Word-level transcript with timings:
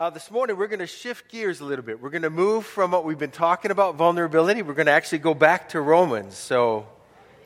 Uh, 0.00 0.08
this 0.08 0.30
morning, 0.30 0.56
we're 0.56 0.66
going 0.66 0.78
to 0.78 0.86
shift 0.86 1.30
gears 1.30 1.60
a 1.60 1.64
little 1.66 1.84
bit. 1.84 2.00
We're 2.00 2.08
going 2.08 2.22
to 2.22 2.30
move 2.30 2.64
from 2.64 2.92
what 2.92 3.04
we've 3.04 3.18
been 3.18 3.30
talking 3.30 3.70
about, 3.70 3.96
vulnerability. 3.96 4.62
We're 4.62 4.72
going 4.72 4.86
to 4.86 4.92
actually 4.92 5.18
go 5.18 5.34
back 5.34 5.68
to 5.70 5.80
Romans. 5.82 6.38
So 6.38 6.86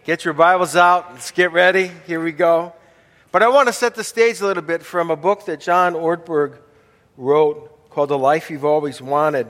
get 0.05 0.25
your 0.25 0.35
Bibles 0.35 0.77
out. 0.77 1.15
Let's 1.15 1.33
get 1.33 1.51
ready. 1.51 1.91
Here 2.07 2.23
we 2.23 2.31
go. 2.31 2.73
But 3.33 3.43
I 3.43 3.49
want 3.49 3.67
to 3.67 3.73
set 3.73 3.97
the 3.97 4.05
stage 4.05 4.41
a 4.41 4.47
little 4.47 4.63
bit 4.63 4.85
from 4.85 5.11
a 5.11 5.17
book 5.17 5.47
that 5.47 5.63
John 5.63 5.95
Ortberg 5.95 6.59
wrote 7.17 7.91
called 7.91 8.11
The 8.11 8.19
Life 8.19 8.51
You've 8.51 8.65
Always 8.65 9.03
Wanted. 9.03 9.49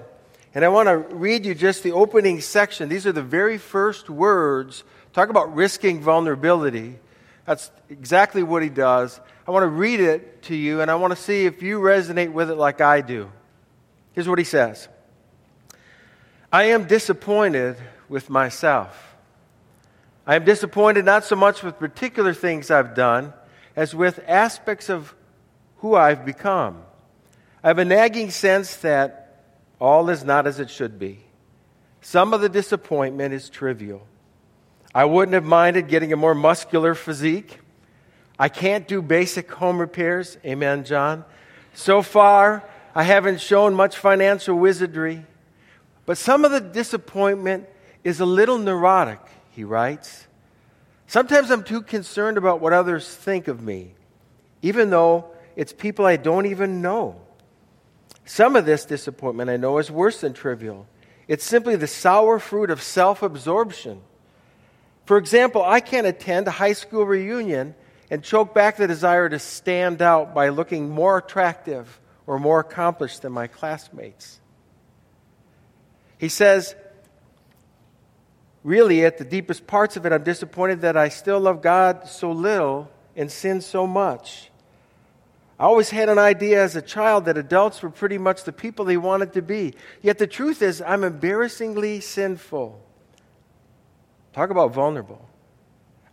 And 0.55 0.65
I 0.65 0.69
want 0.69 0.89
to 0.89 0.97
read 0.97 1.45
you 1.45 1.55
just 1.55 1.83
the 1.83 1.93
opening 1.93 2.41
section. 2.41 2.89
These 2.89 3.07
are 3.07 3.13
the 3.13 3.23
very 3.23 3.59
first 3.59 4.09
words. 4.09 4.83
Talk 5.13 5.29
about 5.29 5.55
risking 5.55 6.01
vulnerability. 6.01 6.99
That's 7.45 7.71
exactly 7.91 8.43
what 8.43 8.63
he 8.63 8.69
does. 8.69 9.21
I 9.47 9.51
want 9.51 9.65
to 9.65 9.69
read 9.69 10.01
it 10.01 10.43
to 10.45 10.57
you, 10.57 10.81
and 10.81 10.91
I 10.91 10.95
want 10.95 11.13
to 11.13 11.17
see 11.17 11.45
if 11.45 11.63
you 11.63 11.79
resonate 11.81 12.33
with 12.33 12.51
it 12.51 12.57
like 12.57 12.81
I 12.81 13.01
do. 13.01 13.31
Here's 14.13 14.29
what 14.29 14.39
he 14.39 14.45
says 14.45 14.89
I 16.53 16.65
am 16.65 16.87
disappointed 16.87 17.77
with 18.09 18.31
myself. 18.31 19.17
I 20.27 20.37
am 20.37 20.45
disappointed 20.45 21.05
not 21.05 21.25
so 21.25 21.37
much 21.37 21.63
with 21.63 21.79
particular 21.79 22.33
things 22.33 22.71
I've 22.71 22.95
done 22.95 23.35
as 23.77 23.95
with 23.95 24.21
aspects 24.27 24.89
of 24.89 25.15
who 25.79 25.95
I've 25.95 26.25
become. 26.25 26.83
I 27.63 27.69
have 27.69 27.79
a 27.79 27.85
nagging 27.85 28.31
sense 28.31 28.77
that 28.77 29.43
all 29.79 30.09
is 30.09 30.25
not 30.25 30.47
as 30.47 30.61
it 30.61 30.71
should 30.71 30.99
be. 30.99 31.21
Some 32.01 32.33
of 32.33 32.41
the 32.41 32.49
disappointment 32.49 33.35
is 33.35 33.51
trivial. 33.51 34.07
I 34.95 35.05
wouldn't 35.05 35.35
have 35.35 35.45
minded 35.45 35.89
getting 35.89 36.13
a 36.13 36.17
more 36.17 36.35
muscular 36.35 36.95
physique. 36.95 37.59
I 38.39 38.49
can't 38.49 38.87
do 38.87 39.03
basic 39.03 39.51
home 39.51 39.79
repairs. 39.79 40.39
Amen, 40.45 40.85
John. 40.85 41.25
So 41.75 42.03
far, 42.03 42.63
I 42.95 43.03
haven't 43.03 43.41
shown 43.41 43.75
much 43.75 43.97
financial 43.97 44.57
wizardry. 44.57 45.25
But 46.07 46.19
some 46.19 46.45
of 46.45 46.53
the 46.53 46.61
disappointment 46.61 47.69
is 48.05 48.21
a 48.21 48.27
little 48.27 48.59
neurotic, 48.59 49.21
he 49.51 49.65
writes. 49.65 50.27
Sometimes 51.07 51.51
I'm 51.51 51.65
too 51.65 51.83
concerned 51.83 52.39
about 52.39 52.61
what 52.61 52.73
others 52.73 53.09
think 53.09 53.49
of 53.49 53.63
me, 53.63 53.95
even 54.63 54.91
though 54.91 55.27
it's 55.57 55.73
people 55.73 56.07
I 56.07 56.17
don't 56.17 56.47
even 56.47 56.83
know. 56.83 57.21
Some 58.25 58.57
of 58.57 58.65
this 58.65 58.85
disappointment 58.85 59.51
I 59.51 59.57
know 59.57 59.79
is 59.79 59.91
worse 59.91 60.21
than 60.21 60.33
trivial. 60.33 60.87
It's 61.27 61.45
simply 61.45 61.77
the 61.77 61.87
sour 61.87 62.39
fruit 62.39 62.71
of 62.71 62.83
self 62.83 63.23
absorption. 63.23 64.01
For 65.05 65.19
example, 65.19 65.63
I 65.63 65.81
can't 65.81 66.07
attend 66.07 66.49
a 66.49 66.53
high 66.53 66.73
school 66.73 67.05
reunion 67.05 67.75
and 68.11 68.23
choke 68.23 68.55
back 68.55 68.77
the 68.77 68.87
desire 68.87 69.29
to 69.29 69.39
stand 69.39 70.01
out 70.01 70.35
by 70.35 70.49
looking 70.49 70.91
more 70.91 71.19
attractive 71.19 72.01
or 72.27 72.39
more 72.39 72.61
accomplished 72.61 73.23
than 73.23 73.33
my 73.33 73.47
classmates. 73.47 74.41
He 76.19 76.29
says, 76.29 76.75
Really, 78.63 79.05
at 79.05 79.19
the 79.19 79.25
deepest 79.25 79.67
parts 79.67 79.99
of 79.99 80.07
it, 80.07 80.13
I'm 80.13 80.23
disappointed 80.23 80.81
that 80.81 80.97
I 80.97 81.11
still 81.11 81.39
love 81.39 81.61
God 81.61 82.09
so 82.09 82.33
little 82.33 82.91
and 83.15 83.31
sin 83.31 83.61
so 83.61 83.87
much. 83.87 84.51
I 85.59 85.65
always 85.65 85.91
had 85.91 86.09
an 86.09 86.19
idea 86.19 86.63
as 86.63 86.75
a 86.75 86.83
child 86.83 87.27
that 87.27 87.37
adults 87.37 87.83
were 87.83 87.91
pretty 87.91 88.17
much 88.19 88.45
the 88.45 88.53
people 88.53 88.87
they 88.87 88.97
wanted 88.97 89.35
to 89.35 89.43
be. 89.43 89.75
Yet 90.03 90.19
the 90.19 90.27
truth 90.27 90.63
is, 90.63 90.81
I'm 90.81 91.05
embarrassingly 91.05 92.01
sinful. 92.01 92.84
Talk 94.35 94.51
about 94.51 94.73
vulnerable. 94.73 95.27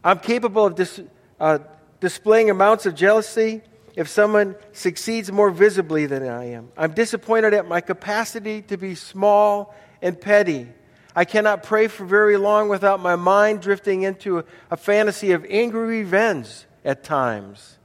I'm 0.04 0.20
capable 0.20 0.68
of 0.68 0.76
dis, 0.76 1.02
uh, 1.40 1.58
displaying 2.00 2.52
amounts 2.52 2.86
of 2.86 2.94
jealousy 2.94 3.62
if 3.96 4.08
someone 4.08 4.56
succeeds 4.72 5.32
more 5.32 5.50
visibly 5.50 6.06
than 6.06 6.28
I 6.28 6.52
am. 6.52 6.72
I'm 6.78 6.94
disappointed 6.94 7.54
at 7.56 7.68
my 7.68 7.82
capacity 7.82 8.62
to 8.64 8.78
be 8.78 8.94
small 8.94 9.76
and 10.04 10.20
petty. 10.20 10.68
I 11.16 11.26
cannot 11.26 11.64
pray 11.64 11.88
for 11.88 12.06
very 12.06 12.38
long 12.38 12.70
without 12.70 13.00
my 13.00 13.16
mind 13.16 13.62
drifting 13.62 14.04
into 14.04 14.40
a, 14.40 14.46
a 14.70 14.78
fantasy 14.78 15.32
of 15.32 15.46
angry 15.50 16.02
revenge 16.02 16.66
at 16.86 17.04
times. 17.04 17.80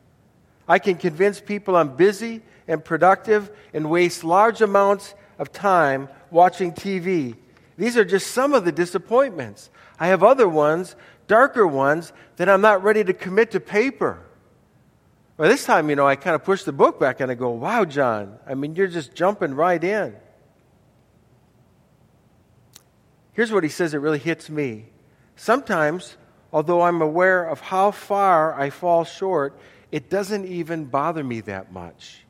I 0.69 0.79
can 0.79 0.97
convince 0.97 1.41
people 1.41 1.77
I'm 1.77 1.97
busy 1.97 2.43
and 2.69 2.85
productive 2.85 3.51
and 3.73 3.89
waste 3.89 4.23
large 4.23 4.61
amounts 4.61 5.15
of 5.39 5.51
time 5.51 6.09
watching 6.31 6.73
TV. 6.73 7.37
These 7.79 7.97
are 7.97 8.05
just 8.05 8.29
some 8.33 8.55
of 8.55 8.65
the 8.65 8.73
disappointments. 8.73 9.71
I 9.99 10.09
have 10.09 10.23
other 10.23 10.49
ones, 10.49 10.95
darker 11.27 11.67
ones, 11.67 12.13
that 12.37 12.49
I'm 12.49 12.61
not 12.61 12.83
ready 12.83 13.03
to 13.05 13.13
commit 13.13 13.53
to 13.53 13.61
paper. 13.61 14.23
Well, 15.37 15.49
this 15.49 15.65
time, 15.65 15.91
you 15.91 15.97
know, 15.97 16.07
I 16.07 16.17
kind 16.17 16.35
of 16.35 16.45
push 16.45 16.63
the 16.63 16.73
book 16.73 16.99
back 16.99 17.21
and 17.21 17.31
I 17.31 17.35
go, 17.35 17.51
wow, 17.51 17.85
John, 17.85 18.39
I 18.47 18.55
mean, 18.55 18.75
you're 18.75 18.87
just 18.87 19.15
jumping 19.15 19.55
right 19.55 19.83
in. 19.83 20.17
Here's 23.33 23.53
what 23.53 23.63
he 23.63 23.69
says 23.69 23.93
it 23.93 23.99
really 23.99 24.19
hits 24.19 24.49
me. 24.49 24.87
Sometimes, 25.37 26.17
although 26.53 26.81
I'm 26.81 27.03
aware 27.03 27.45
of 27.45 27.61
how 27.61 27.91
far 27.91 28.59
I 28.59 28.71
fall 28.71 29.05
short, 29.05 29.59
it 29.93 30.09
doesn't 30.09 30.47
even 30.47 30.87
bother 30.87 31.23
me 31.23 31.43
that 31.43 31.71
much. 31.71 32.25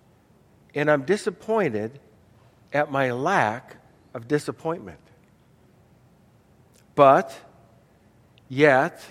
And 0.74 0.90
I'm 0.90 1.02
disappointed 1.02 2.00
at 2.72 2.90
my 2.90 3.12
lack 3.12 3.76
of 4.14 4.26
disappointment. 4.26 4.98
But 6.96 7.38
Yet, 8.48 9.02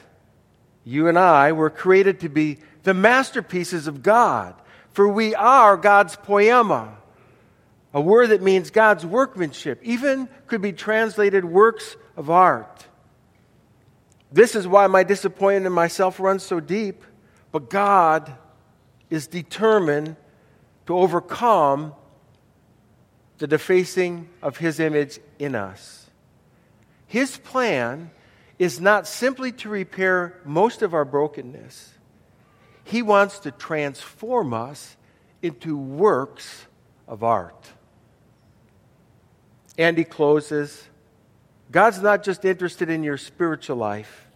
you 0.83 1.07
and 1.07 1.17
I 1.17 1.51
were 1.51 1.69
created 1.69 2.21
to 2.21 2.29
be 2.29 2.59
the 2.83 2.93
masterpieces 2.93 3.87
of 3.87 4.03
God, 4.03 4.55
for 4.91 5.07
we 5.07 5.35
are 5.35 5.75
God's 5.75 6.15
poema, 6.15 6.97
a 7.93 7.99
word 7.99 8.29
that 8.29 8.41
means 8.41 8.69
God's 8.69 9.05
workmanship, 9.05 9.79
even 9.83 10.29
could 10.47 10.61
be 10.61 10.71
translated 10.71 11.43
works 11.43 11.97
of 12.15 12.29
art. 12.29 12.85
This 14.31 14.55
is 14.55 14.67
why 14.67 14.87
my 14.87 15.03
disappointment 15.03 15.65
in 15.65 15.71
myself 15.71 16.19
runs 16.19 16.43
so 16.43 16.59
deep, 16.59 17.03
but 17.51 17.69
God 17.69 18.35
is 19.09 19.27
determined 19.27 20.15
to 20.87 20.97
overcome 20.97 21.93
the 23.37 23.47
defacing 23.47 24.29
of 24.41 24.57
His 24.57 24.79
image 24.79 25.19
in 25.39 25.55
us. 25.55 26.09
His 27.07 27.37
plan 27.37 28.11
is 28.57 28.79
not 28.79 29.07
simply 29.07 29.51
to 29.51 29.69
repair 29.69 30.39
most 30.45 30.81
of 30.81 30.93
our 30.93 31.05
brokenness, 31.05 31.93
He 32.83 33.01
wants 33.01 33.39
to 33.39 33.51
transform 33.51 34.53
us 34.53 34.95
into 35.41 35.77
works 35.77 36.65
of 37.07 37.23
art. 37.23 37.71
And 39.77 39.97
he 39.97 40.03
closes 40.03 40.87
God's 41.71 42.01
not 42.01 42.23
just 42.23 42.45
interested 42.45 42.89
in 42.89 43.03
your 43.03 43.17
spiritual 43.17 43.75
life, 43.75 44.27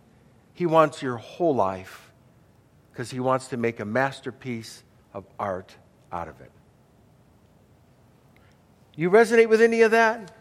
He 0.53 0.66
wants 0.66 1.02
your 1.02 1.18
whole 1.18 1.56
life 1.56 2.12
because 2.91 3.12
He 3.12 3.19
wants 3.19 3.47
to 3.50 3.58
make 3.58 3.79
a 3.79 3.85
masterpiece 3.85 4.84
of 5.13 5.25
art 5.40 5.75
out 6.12 6.28
of 6.28 6.41
it. 6.41 6.52
You 8.96 9.09
resonate 9.09 9.47
with 9.47 9.62
any 9.62 9.81
of 9.84 9.91
that? 9.91 10.31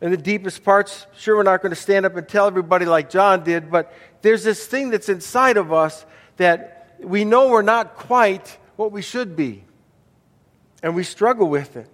In 0.00 0.10
the 0.10 0.16
deepest 0.16 0.62
parts, 0.62 1.06
sure, 1.16 1.36
we're 1.36 1.42
not 1.42 1.62
going 1.62 1.70
to 1.70 1.80
stand 1.80 2.04
up 2.04 2.16
and 2.16 2.28
tell 2.28 2.46
everybody 2.46 2.84
like 2.84 3.08
John 3.08 3.44
did, 3.44 3.70
but 3.70 3.92
there's 4.22 4.44
this 4.44 4.66
thing 4.66 4.90
that's 4.90 5.08
inside 5.08 5.56
of 5.56 5.72
us 5.72 6.04
that 6.36 6.96
we 7.00 7.24
know 7.24 7.48
we're 7.48 7.62
not 7.62 7.96
quite 7.96 8.58
what 8.76 8.92
we 8.92 9.02
should 9.02 9.36
be. 9.36 9.64
And 10.82 10.94
we 10.94 11.02
struggle 11.02 11.48
with 11.48 11.76
it. 11.76 11.88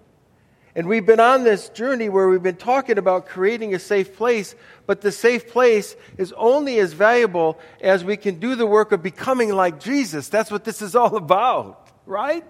And 0.74 0.88
we've 0.88 1.04
been 1.04 1.20
on 1.20 1.44
this 1.44 1.68
journey 1.68 2.08
where 2.08 2.28
we've 2.28 2.42
been 2.42 2.56
talking 2.56 2.96
about 2.96 3.26
creating 3.26 3.74
a 3.74 3.78
safe 3.78 4.16
place, 4.16 4.54
but 4.86 5.02
the 5.02 5.12
safe 5.12 5.48
place 5.48 5.94
is 6.16 6.32
only 6.36 6.78
as 6.78 6.94
valuable 6.94 7.58
as 7.80 8.04
we 8.04 8.16
can 8.16 8.40
do 8.40 8.54
the 8.56 8.66
work 8.66 8.90
of 8.90 9.02
becoming 9.02 9.50
like 9.54 9.78
Jesus. 9.78 10.28
That's 10.28 10.50
what 10.50 10.64
this 10.64 10.80
is 10.80 10.96
all 10.96 11.16
about, 11.16 11.88
right? 12.06 12.44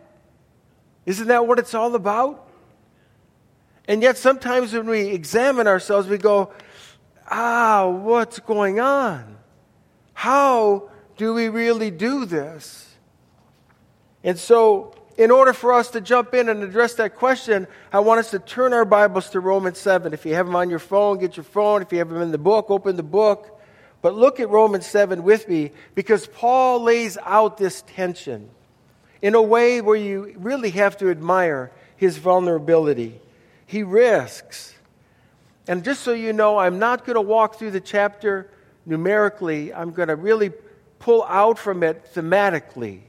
Isn't 1.05 1.29
that 1.29 1.47
what 1.49 1.59
it's 1.59 1.75
all 1.75 1.95
about? 1.97 2.49
And 3.89 4.03
yet, 4.03 4.17
sometimes 4.17 4.73
when 4.73 4.87
we 4.87 5.09
examine 5.09 5.67
ourselves, 5.67 6.09
we 6.09 6.19
go, 6.19 6.53
ah, 7.29 7.89
what's 7.89 8.39
going 8.39 8.79
on? 8.79 9.37
How 10.13 10.91
do 11.17 11.35
we 11.35 11.49
really 11.49 11.91
do 11.91 12.25
this? 12.25 12.95
And 14.23 14.39
so, 14.39 14.95
in 15.19 15.31
order 15.31 15.53
for 15.53 15.73
us 15.73 15.91
to 15.91 16.01
jump 16.01 16.33
in 16.33 16.49
and 16.49 16.63
address 16.63 16.95
that 16.95 17.17
question, 17.17 17.67
I 17.93 18.01
want 18.01 18.21
us 18.21 18.31
to 18.31 18.39
turn 18.39 18.73
our 18.73 18.85
Bibles 18.85 19.31
to 19.31 19.41
Romans 19.41 19.79
7. 19.79 20.13
If 20.13 20.25
you 20.25 20.35
have 20.35 20.47
them 20.47 20.57
on 20.57 20.71
your 20.71 20.79
phone, 20.79 21.19
get 21.19 21.37
your 21.37 21.45
phone. 21.45 21.83
If 21.83 21.93
you 21.93 21.99
have 21.99 22.09
them 22.09 22.23
in 22.23 22.31
the 22.31 22.39
book, 22.39 22.71
open 22.71 22.97
the 22.97 23.03
book. 23.03 23.61
But 24.01 24.15
look 24.15 24.41
at 24.41 24.49
Romans 24.49 24.87
7 24.87 25.23
with 25.23 25.49
me 25.49 25.73
because 25.95 26.27
Paul 26.27 26.83
lays 26.83 27.19
out 27.25 27.59
this 27.59 27.83
tension 27.83 28.49
in 29.21 29.35
a 29.35 29.43
way 29.43 29.81
where 29.81 29.97
you 29.97 30.35
really 30.39 30.71
have 30.71 30.97
to 30.99 31.11
admire 31.11 31.71
his 31.97 32.17
vulnerability 32.19 33.21
he 33.73 33.83
risks. 33.83 34.75
And 35.67 35.83
just 35.83 36.03
so 36.03 36.13
you 36.13 36.35
know, 36.35 36.59
I'm 36.59 36.79
not 36.79 37.07
going 37.07 37.15
to 37.15 37.23
walk 37.23 37.57
through 37.57 37.71
the 37.71 37.81
chapter 37.81 38.51
numerically, 38.85 39.73
I'm 39.73 39.93
going 39.93 40.09
to 40.09 40.17
really 40.17 40.53
pull 40.99 41.25
out 41.25 41.59
from 41.59 41.83
it 41.83 42.13
thematically. 42.15 43.01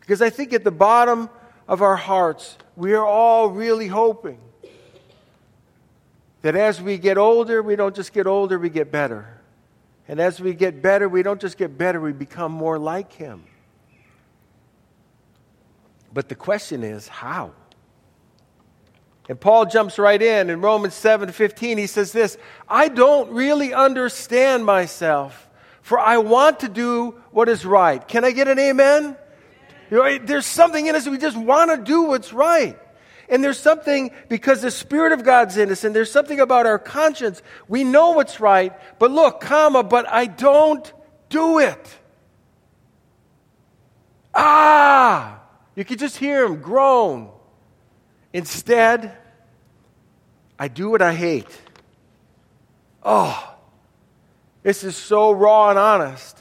Because 0.00 0.20
I 0.20 0.30
think 0.30 0.52
at 0.52 0.64
the 0.64 0.72
bottom 0.72 1.30
of 1.68 1.80
our 1.80 1.94
hearts, 1.94 2.58
we 2.74 2.94
are 2.94 3.06
all 3.06 3.50
really 3.50 3.86
hoping 3.86 4.38
that 6.40 6.56
as 6.56 6.82
we 6.82 6.98
get 6.98 7.16
older, 7.16 7.62
we 7.62 7.76
don't 7.76 7.94
just 7.94 8.12
get 8.12 8.26
older, 8.26 8.58
we 8.58 8.68
get 8.68 8.90
better. 8.90 9.40
And 10.08 10.18
as 10.18 10.40
we 10.40 10.54
get 10.54 10.82
better, 10.82 11.08
we 11.08 11.22
don't 11.22 11.40
just 11.40 11.56
get 11.56 11.78
better, 11.78 12.00
we 12.00 12.12
become 12.12 12.50
more 12.50 12.80
like 12.80 13.12
Him. 13.12 13.44
But 16.12 16.28
the 16.28 16.34
question 16.34 16.82
is, 16.82 17.06
how? 17.06 17.52
And 19.32 19.40
Paul 19.40 19.64
jumps 19.64 19.98
right 19.98 20.20
in 20.20 20.50
in 20.50 20.60
Romans 20.60 20.92
7:15 20.92 21.78
he 21.78 21.86
says 21.86 22.12
this, 22.12 22.36
I 22.68 22.88
don't 22.88 23.30
really 23.30 23.72
understand 23.72 24.66
myself, 24.66 25.48
for 25.80 25.98
I 25.98 26.18
want 26.18 26.60
to 26.60 26.68
do 26.68 27.14
what 27.30 27.48
is 27.48 27.64
right. 27.64 28.06
Can 28.06 28.26
I 28.26 28.32
get 28.32 28.46
an 28.46 28.58
amen? 28.58 29.16
Know, 29.90 30.18
there's 30.18 30.44
something 30.44 30.86
in 30.86 30.94
us 30.94 31.08
we 31.08 31.16
just 31.16 31.38
want 31.38 31.70
to 31.70 31.78
do 31.78 32.02
what's 32.02 32.34
right. 32.34 32.78
And 33.26 33.42
there's 33.42 33.58
something 33.58 34.10
because 34.28 34.60
the 34.60 34.70
Spirit 34.70 35.12
of 35.12 35.24
God's 35.24 35.56
in 35.56 35.70
us, 35.70 35.82
and 35.82 35.96
there's 35.96 36.12
something 36.12 36.38
about 36.38 36.66
our 36.66 36.78
conscience. 36.78 37.40
We 37.68 37.84
know 37.84 38.10
what's 38.10 38.38
right, 38.38 38.74
but 38.98 39.10
look, 39.10 39.40
comma, 39.40 39.82
but 39.82 40.06
I 40.10 40.26
don't 40.26 40.92
do 41.30 41.58
it. 41.58 41.96
Ah! 44.34 45.40
You 45.74 45.86
could 45.86 46.00
just 46.00 46.18
hear 46.18 46.44
him 46.44 46.60
groan. 46.60 47.30
Instead, 48.34 49.16
I 50.58 50.68
do 50.68 50.90
what 50.90 51.02
I 51.02 51.14
hate. 51.14 51.60
Oh, 53.02 53.56
this 54.62 54.84
is 54.84 54.96
so 54.96 55.32
raw 55.32 55.70
and 55.70 55.78
honest. 55.78 56.38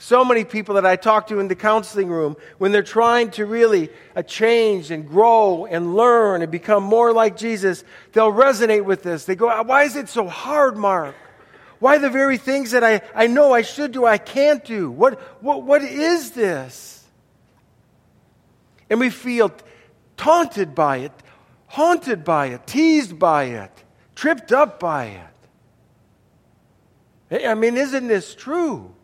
So 0.00 0.24
many 0.24 0.44
people 0.44 0.76
that 0.76 0.86
I 0.86 0.94
talk 0.94 1.26
to 1.26 1.40
in 1.40 1.48
the 1.48 1.56
counseling 1.56 2.08
room, 2.08 2.36
when 2.58 2.70
they're 2.70 2.84
trying 2.84 3.32
to 3.32 3.44
really 3.44 3.90
uh, 4.14 4.22
change 4.22 4.92
and 4.92 5.08
grow 5.08 5.66
and 5.66 5.96
learn 5.96 6.40
and 6.40 6.52
become 6.52 6.84
more 6.84 7.12
like 7.12 7.36
Jesus, 7.36 7.82
they'll 8.12 8.32
resonate 8.32 8.84
with 8.84 9.02
this. 9.02 9.24
They 9.24 9.34
go, 9.34 9.62
Why 9.64 9.82
is 9.82 9.96
it 9.96 10.08
so 10.08 10.28
hard, 10.28 10.76
Mark? 10.76 11.16
Why 11.80 11.98
the 11.98 12.10
very 12.10 12.38
things 12.38 12.72
that 12.72 12.84
I, 12.84 13.02
I 13.14 13.26
know 13.26 13.52
I 13.52 13.62
should 13.62 13.92
do, 13.92 14.04
I 14.04 14.18
can't 14.18 14.64
do? 14.64 14.90
What, 14.90 15.20
what, 15.42 15.64
what 15.64 15.82
is 15.82 16.30
this? 16.30 17.04
And 18.88 19.00
we 19.00 19.10
feel 19.10 19.52
taunted 20.16 20.74
by 20.74 20.98
it, 20.98 21.12
haunted 21.68 22.24
by 22.24 22.46
it, 22.46 22.66
teased 22.66 23.18
by 23.18 23.44
it, 23.44 23.70
tripped 24.14 24.52
up 24.52 24.80
by 24.80 25.20
it. 27.30 27.46
I 27.46 27.54
mean, 27.54 27.76
isn't 27.76 28.08
this 28.08 28.34
true? 28.34 28.94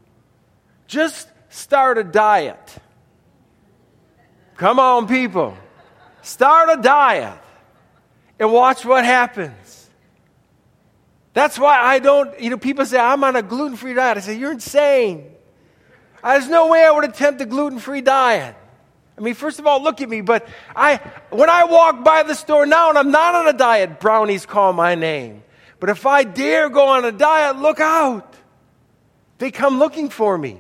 Just 0.87 1.29
start 1.51 1.99
a 1.99 2.05
diet. 2.05 2.77
Come 4.57 4.79
on, 4.79 5.07
people. 5.07 5.57
Start 6.23 6.79
a 6.79 6.81
diet 6.81 7.39
and 8.39 8.53
watch 8.53 8.85
what 8.85 9.05
happens. 9.05 9.91
That's 11.35 11.59
why 11.59 11.79
I 11.79 11.99
don't, 11.99 12.39
you 12.41 12.51
know, 12.51 12.57
people 12.57 12.87
say, 12.87 12.99
I'm 12.99 13.25
on 13.25 13.37
a 13.37 13.43
gluten 13.43 13.77
free 13.77 13.95
diet. 13.95 14.17
I 14.17 14.21
say, 14.21 14.39
You're 14.39 14.53
insane. 14.53 15.31
There's 16.23 16.49
no 16.49 16.69
way 16.69 16.85
I 16.85 16.91
would 16.91 17.05
attempt 17.05 17.43
a 17.43 17.47
gluten 17.47 17.79
free 17.79 18.01
diet. 18.01 18.57
I 19.17 19.21
mean, 19.21 19.35
first 19.35 19.61
of 19.61 19.67
all, 19.67 19.83
look 19.83 20.01
at 20.01 20.09
me, 20.09 20.23
but 20.23 20.47
I, 20.75 20.97
when 21.31 21.49
I 21.49 21.65
walk 21.65 22.03
by 22.03 22.25
the 22.25 22.35
store 22.35 22.67
now 22.67 22.89
and 22.89 22.99
I'm 22.99 23.13
not 23.13 23.35
on 23.35 23.47
a 23.47 23.53
diet, 23.53 24.01
brownies 24.01 24.45
call 24.45 24.73
my 24.73 24.97
name. 24.97 25.43
But 25.79 25.91
if 25.91 26.05
I 26.05 26.25
dare 26.25 26.69
go 26.69 26.89
on 26.89 27.05
a 27.05 27.13
diet, 27.13 27.57
look 27.57 27.79
out. 27.79 28.35
They 29.39 29.51
come 29.51 29.79
looking 29.79 30.09
for 30.09 30.37
me. 30.37 30.59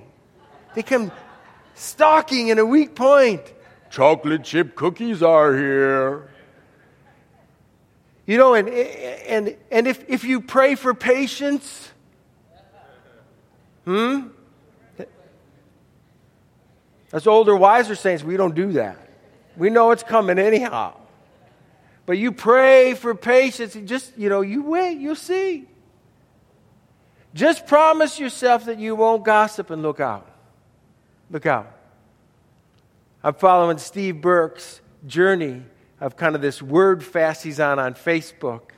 They 0.74 0.82
come 0.82 1.10
stalking 1.74 2.48
in 2.48 2.58
a 2.58 2.64
weak 2.64 2.94
point. 2.94 3.42
Chocolate 3.90 4.44
chip 4.44 4.76
cookies 4.76 5.22
are 5.22 5.56
here. 5.56 6.30
You 8.26 8.38
know, 8.38 8.54
and, 8.54 8.68
and, 8.68 9.56
and 9.70 9.86
if, 9.86 10.08
if 10.08 10.24
you 10.24 10.40
pray 10.40 10.76
for 10.76 10.94
patience, 10.94 11.90
hmm? 13.84 14.28
As 17.14 17.28
older, 17.28 17.54
wiser 17.54 17.94
saints, 17.94 18.24
we 18.24 18.36
don't 18.36 18.56
do 18.56 18.72
that. 18.72 18.98
We 19.56 19.70
know 19.70 19.92
it's 19.92 20.02
coming 20.02 20.36
anyhow. 20.36 20.96
But 22.06 22.18
you 22.18 22.32
pray 22.32 22.94
for 22.94 23.14
patience 23.14 23.74
just, 23.84 24.18
you 24.18 24.28
know, 24.28 24.40
you 24.40 24.64
wait, 24.64 24.98
you'll 24.98 25.14
see. 25.14 25.68
Just 27.32 27.68
promise 27.68 28.18
yourself 28.18 28.64
that 28.64 28.80
you 28.80 28.96
won't 28.96 29.24
gossip 29.24 29.70
and 29.70 29.80
look 29.80 30.00
out. 30.00 30.28
Look 31.30 31.46
out. 31.46 31.70
I'm 33.22 33.34
following 33.34 33.78
Steve 33.78 34.20
Burke's 34.20 34.80
journey 35.06 35.62
of 36.00 36.16
kind 36.16 36.34
of 36.34 36.42
this 36.42 36.60
word 36.60 37.04
fast 37.04 37.44
he's 37.44 37.60
on 37.60 37.78
on 37.78 37.94
Facebook. 37.94 38.70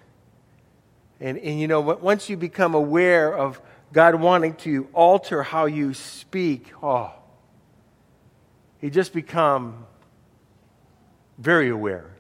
And, 1.21 1.39
and 1.39 1.59
you 1.59 1.69
know, 1.69 1.81
once 1.81 2.29
you 2.29 2.37
become 2.37 2.75
aware 2.75 3.35
of 3.35 3.63
God 3.95 4.17
wanting 4.17 4.57
to 4.57 4.89
alter 4.93 5.43
how 5.43 5.65
you 5.65 5.95
speak, 5.95 6.71
oh, 6.83 7.15
he 8.81 8.91
just 8.91 9.13
become 9.13 9.87
very 11.39 11.69
aware. 11.69 12.11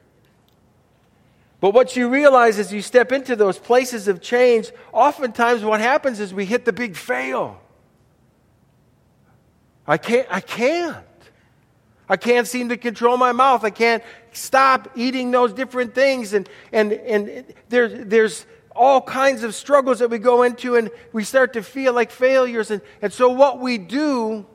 But 1.60 1.72
what 1.72 1.96
you 1.96 2.08
realize 2.08 2.58
as 2.58 2.72
you 2.72 2.82
step 2.82 3.12
into 3.12 3.34
those 3.34 3.58
places 3.58 4.08
of 4.08 4.20
change, 4.20 4.70
oftentimes 4.92 5.64
what 5.64 5.80
happens 5.80 6.20
is 6.20 6.34
we 6.34 6.44
hit 6.44 6.64
the 6.64 6.72
big 6.72 6.96
fail. 6.96 7.60
I 9.86 9.96
can't, 9.96 10.26
I 10.30 10.40
can't. 10.40 11.04
I 12.08 12.16
can't 12.16 12.46
seem 12.46 12.68
to 12.68 12.76
control 12.76 13.16
my 13.16 13.32
mouth. 13.32 13.64
I 13.64 13.70
can't 13.70 14.02
stop 14.32 14.90
eating 14.94 15.30
those 15.30 15.52
different 15.52 15.94
things. 15.94 16.34
And, 16.34 16.48
and, 16.72 16.92
and 16.92 17.44
there, 17.68 17.88
there's 17.88 18.46
all 18.74 19.00
kinds 19.00 19.42
of 19.42 19.54
struggles 19.54 19.98
that 20.00 20.10
we 20.10 20.18
go 20.18 20.42
into, 20.42 20.76
and 20.76 20.90
we 21.12 21.24
start 21.24 21.54
to 21.54 21.62
feel 21.62 21.92
like 21.92 22.10
failures. 22.10 22.70
And, 22.70 22.82
and 23.02 23.12
so, 23.12 23.30
what 23.30 23.58
we 23.58 23.78
do, 23.78 24.46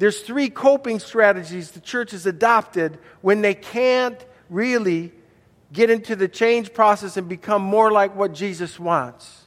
there's 0.00 0.22
three 0.22 0.48
coping 0.48 0.98
strategies 0.98 1.72
the 1.72 1.80
church 1.80 2.12
has 2.12 2.24
adopted 2.24 2.98
when 3.20 3.42
they 3.42 3.52
can't 3.52 4.24
really 4.48 5.12
get 5.74 5.90
into 5.90 6.16
the 6.16 6.26
change 6.26 6.72
process 6.72 7.18
and 7.18 7.28
become 7.28 7.60
more 7.60 7.92
like 7.92 8.16
what 8.16 8.32
Jesus 8.32 8.80
wants. 8.80 9.44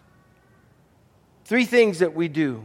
Three 1.45 1.65
things 1.65 1.99
that 1.99 2.13
we 2.13 2.27
do. 2.27 2.63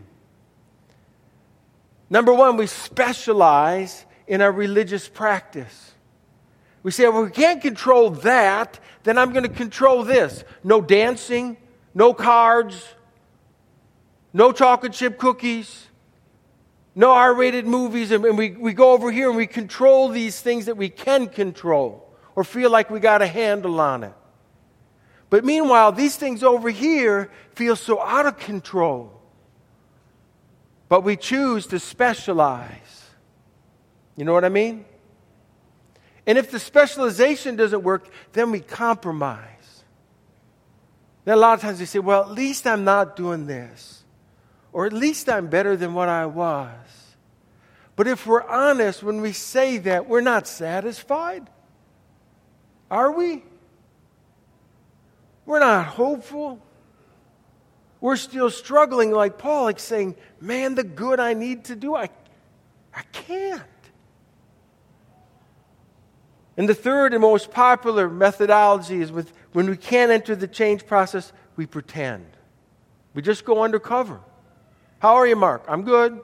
Number 2.10 2.30
one, 2.30 2.58
we 2.58 2.66
specialize 2.66 4.04
in 4.26 4.42
our 4.42 4.52
religious 4.52 5.08
practice. 5.08 5.92
We 6.82 6.90
say, 6.90 7.08
well, 7.08 7.24
we 7.24 7.30
can't 7.30 7.62
control 7.62 8.10
that, 8.10 8.78
then 9.04 9.16
I'm 9.16 9.32
going 9.32 9.44
to 9.44 9.48
control 9.48 10.02
this. 10.04 10.44
No 10.62 10.82
dancing, 10.82 11.56
no 11.94 12.12
cards, 12.12 12.86
no 14.34 14.52
chocolate 14.52 14.92
chip 14.92 15.16
cookies, 15.16 15.87
no 16.98 17.12
R 17.12 17.32
rated 17.32 17.64
movies. 17.64 18.10
And 18.10 18.36
we, 18.36 18.50
we 18.50 18.72
go 18.72 18.90
over 18.90 19.12
here 19.12 19.28
and 19.28 19.36
we 19.36 19.46
control 19.46 20.08
these 20.08 20.40
things 20.40 20.66
that 20.66 20.76
we 20.76 20.88
can 20.88 21.28
control 21.28 22.12
or 22.34 22.42
feel 22.42 22.70
like 22.70 22.90
we 22.90 22.98
got 22.98 23.22
a 23.22 23.26
handle 23.28 23.80
on 23.80 24.02
it. 24.02 24.12
But 25.30 25.44
meanwhile, 25.44 25.92
these 25.92 26.16
things 26.16 26.42
over 26.42 26.70
here 26.70 27.30
feel 27.54 27.76
so 27.76 28.02
out 28.02 28.26
of 28.26 28.40
control. 28.40 29.12
But 30.88 31.04
we 31.04 31.16
choose 31.16 31.68
to 31.68 31.78
specialize. 31.78 33.04
You 34.16 34.24
know 34.24 34.32
what 34.32 34.44
I 34.44 34.48
mean? 34.48 34.84
And 36.26 36.36
if 36.36 36.50
the 36.50 36.58
specialization 36.58 37.54
doesn't 37.54 37.84
work, 37.84 38.08
then 38.32 38.50
we 38.50 38.58
compromise. 38.58 39.84
Then 41.24 41.34
a 41.34 41.40
lot 41.40 41.54
of 41.54 41.60
times 41.60 41.78
we 41.78 41.86
say, 41.86 42.00
well, 42.00 42.22
at 42.22 42.32
least 42.32 42.66
I'm 42.66 42.82
not 42.82 43.14
doing 43.14 43.46
this. 43.46 43.97
Or 44.78 44.86
at 44.86 44.92
least 44.92 45.28
I'm 45.28 45.48
better 45.48 45.76
than 45.76 45.92
what 45.92 46.08
I 46.08 46.26
was. 46.26 46.70
But 47.96 48.06
if 48.06 48.28
we're 48.28 48.44
honest, 48.44 49.02
when 49.02 49.20
we 49.20 49.32
say 49.32 49.78
that, 49.78 50.08
we're 50.08 50.20
not 50.20 50.46
satisfied. 50.46 51.50
Are 52.88 53.10
we? 53.10 53.42
We're 55.46 55.58
not 55.58 55.86
hopeful. 55.86 56.62
We're 58.00 58.14
still 58.14 58.50
struggling 58.50 59.10
like 59.10 59.36
Paul, 59.36 59.64
like 59.64 59.80
saying, 59.80 60.14
Man, 60.40 60.76
the 60.76 60.84
good 60.84 61.18
I 61.18 61.34
need 61.34 61.64
to 61.64 61.74
do, 61.74 61.96
I, 61.96 62.08
I 62.94 63.02
can't. 63.10 63.62
And 66.56 66.68
the 66.68 66.74
third 66.74 67.14
and 67.14 67.20
most 67.20 67.50
popular 67.50 68.08
methodology 68.08 69.00
is 69.00 69.10
with 69.10 69.32
when 69.54 69.68
we 69.68 69.76
can't 69.76 70.12
enter 70.12 70.36
the 70.36 70.46
change 70.46 70.86
process, 70.86 71.32
we 71.56 71.66
pretend. 71.66 72.28
We 73.12 73.22
just 73.22 73.44
go 73.44 73.64
undercover. 73.64 74.20
How 74.98 75.14
are 75.14 75.26
you, 75.26 75.36
Mark? 75.36 75.64
I'm 75.68 75.82
good. 75.82 76.20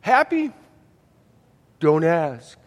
Happy? 0.00 0.52
Don't 1.80 2.04
ask. 2.04 2.58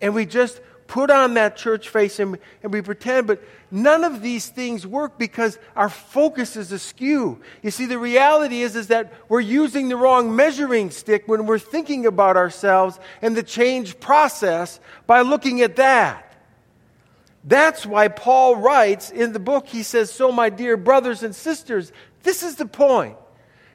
And 0.00 0.14
we 0.14 0.26
just 0.26 0.60
put 0.86 1.10
on 1.10 1.34
that 1.34 1.56
church 1.56 1.88
face 1.88 2.18
and, 2.18 2.38
and 2.62 2.72
we 2.72 2.82
pretend, 2.82 3.26
but 3.26 3.42
none 3.70 4.04
of 4.04 4.20
these 4.22 4.48
things 4.48 4.86
work 4.86 5.18
because 5.18 5.58
our 5.74 5.88
focus 5.88 6.56
is 6.56 6.72
askew. 6.72 7.40
You 7.62 7.70
see, 7.70 7.86
the 7.86 7.98
reality 7.98 8.62
is, 8.62 8.76
is 8.76 8.88
that 8.88 9.12
we're 9.28 9.40
using 9.40 9.88
the 9.88 9.96
wrong 9.96 10.36
measuring 10.36 10.90
stick 10.90 11.24
when 11.26 11.46
we're 11.46 11.58
thinking 11.58 12.06
about 12.06 12.36
ourselves 12.36 12.98
and 13.22 13.36
the 13.36 13.42
change 13.42 13.98
process 14.00 14.78
by 15.06 15.22
looking 15.22 15.62
at 15.62 15.76
that. 15.76 16.34
That's 17.44 17.84
why 17.84 18.08
Paul 18.08 18.56
writes 18.56 19.10
in 19.10 19.32
the 19.32 19.38
book, 19.38 19.66
he 19.66 19.82
says, 19.82 20.10
So, 20.10 20.32
my 20.32 20.48
dear 20.48 20.78
brothers 20.78 21.22
and 21.22 21.34
sisters, 21.34 21.92
this 22.24 22.42
is 22.42 22.56
the 22.56 22.66
point. 22.66 23.16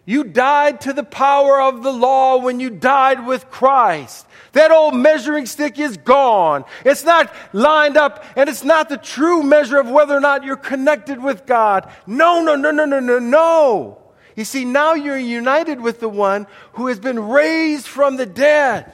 You 0.05 0.23
died 0.23 0.81
to 0.81 0.93
the 0.93 1.03
power 1.03 1.61
of 1.61 1.83
the 1.83 1.93
law 1.93 2.37
when 2.37 2.59
you 2.59 2.71
died 2.71 3.27
with 3.27 3.51
Christ. 3.51 4.25
That 4.53 4.71
old 4.71 4.95
measuring 4.95 5.45
stick 5.45 5.77
is 5.77 5.97
gone. 5.97 6.65
It's 6.83 7.03
not 7.03 7.31
lined 7.53 7.95
up 7.95 8.25
and 8.35 8.49
it's 8.49 8.63
not 8.63 8.89
the 8.89 8.97
true 8.97 9.43
measure 9.43 9.79
of 9.79 9.87
whether 9.87 10.17
or 10.17 10.19
not 10.19 10.43
you're 10.43 10.55
connected 10.55 11.21
with 11.21 11.45
God. 11.45 11.91
No, 12.07 12.41
no, 12.41 12.55
no, 12.55 12.71
no, 12.71 12.85
no, 12.85 12.99
no, 12.99 13.19
no. 13.19 13.99
You 14.35 14.45
see, 14.45 14.65
now 14.65 14.95
you're 14.95 15.15
united 15.15 15.79
with 15.79 15.99
the 15.99 16.09
one 16.09 16.47
who 16.73 16.87
has 16.87 16.99
been 16.99 17.19
raised 17.19 17.85
from 17.85 18.17
the 18.17 18.25
dead. 18.25 18.91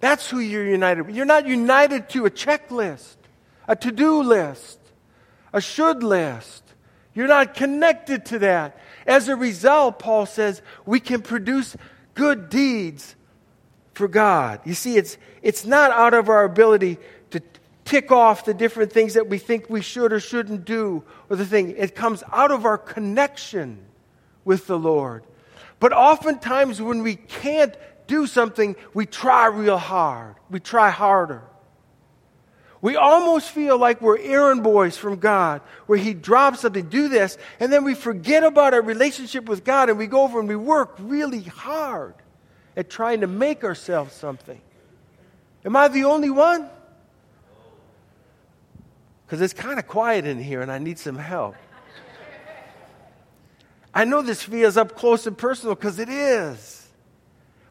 That's 0.00 0.28
who 0.28 0.40
you're 0.40 0.66
united 0.66 1.06
with. 1.06 1.16
You're 1.16 1.24
not 1.24 1.46
united 1.46 2.10
to 2.10 2.26
a 2.26 2.30
checklist, 2.30 3.16
a 3.66 3.76
to 3.76 3.90
do 3.90 4.22
list, 4.22 4.78
a 5.52 5.60
should 5.60 6.02
list. 6.02 6.62
You're 7.14 7.28
not 7.28 7.54
connected 7.54 8.26
to 8.26 8.38
that. 8.40 8.78
As 9.06 9.28
a 9.28 9.36
result, 9.36 9.98
Paul 9.98 10.26
says, 10.26 10.60
we 10.84 11.00
can 11.00 11.22
produce 11.22 11.76
good 12.14 12.48
deeds 12.48 13.16
for 13.94 14.08
God. 14.08 14.60
You 14.64 14.74
see, 14.74 14.96
it's, 14.96 15.16
it's 15.42 15.64
not 15.64 15.90
out 15.90 16.12
of 16.12 16.28
our 16.28 16.44
ability 16.44 16.98
to 17.30 17.40
tick 17.86 18.12
off 18.12 18.44
the 18.44 18.52
different 18.52 18.92
things 18.92 19.14
that 19.14 19.28
we 19.28 19.38
think 19.38 19.70
we 19.70 19.80
should 19.80 20.12
or 20.12 20.20
shouldn't 20.20 20.66
do, 20.66 21.02
or 21.30 21.36
the 21.36 21.46
thing. 21.46 21.74
It 21.76 21.94
comes 21.94 22.22
out 22.32 22.50
of 22.50 22.66
our 22.66 22.76
connection 22.76 23.78
with 24.44 24.66
the 24.66 24.78
Lord. 24.78 25.24
But 25.80 25.92
oftentimes, 25.92 26.82
when 26.82 27.02
we 27.02 27.16
can't 27.16 27.74
do 28.06 28.26
something, 28.26 28.76
we 28.92 29.06
try 29.06 29.46
real 29.46 29.78
hard. 29.78 30.36
We 30.50 30.60
try 30.60 30.90
harder. 30.90 31.42
We 32.82 32.96
almost 32.96 33.50
feel 33.50 33.78
like 33.78 34.00
we're 34.00 34.18
errand 34.18 34.62
boys 34.62 34.96
from 34.96 35.16
God, 35.16 35.62
where 35.86 35.98
He 35.98 36.14
drops 36.14 36.60
something, 36.60 36.88
do 36.88 37.08
this, 37.08 37.38
and 37.58 37.72
then 37.72 37.84
we 37.84 37.94
forget 37.94 38.44
about 38.44 38.74
our 38.74 38.82
relationship 38.82 39.48
with 39.48 39.64
God 39.64 39.88
and 39.88 39.98
we 39.98 40.06
go 40.06 40.22
over 40.22 40.38
and 40.38 40.48
we 40.48 40.56
work 40.56 40.94
really 40.98 41.42
hard 41.42 42.14
at 42.76 42.90
trying 42.90 43.22
to 43.22 43.26
make 43.26 43.64
ourselves 43.64 44.14
something. 44.14 44.60
Am 45.64 45.74
I 45.74 45.88
the 45.88 46.04
only 46.04 46.30
one? 46.30 46.68
Because 49.24 49.40
it's 49.40 49.54
kind 49.54 49.78
of 49.78 49.88
quiet 49.88 50.26
in 50.26 50.38
here 50.38 50.60
and 50.60 50.70
I 50.70 50.78
need 50.78 50.98
some 50.98 51.16
help. 51.16 51.56
I 53.92 54.04
know 54.04 54.20
this 54.20 54.42
feels 54.42 54.76
up 54.76 54.94
close 54.94 55.26
and 55.26 55.36
personal 55.36 55.74
because 55.74 55.98
it 55.98 56.10
is. 56.10 56.75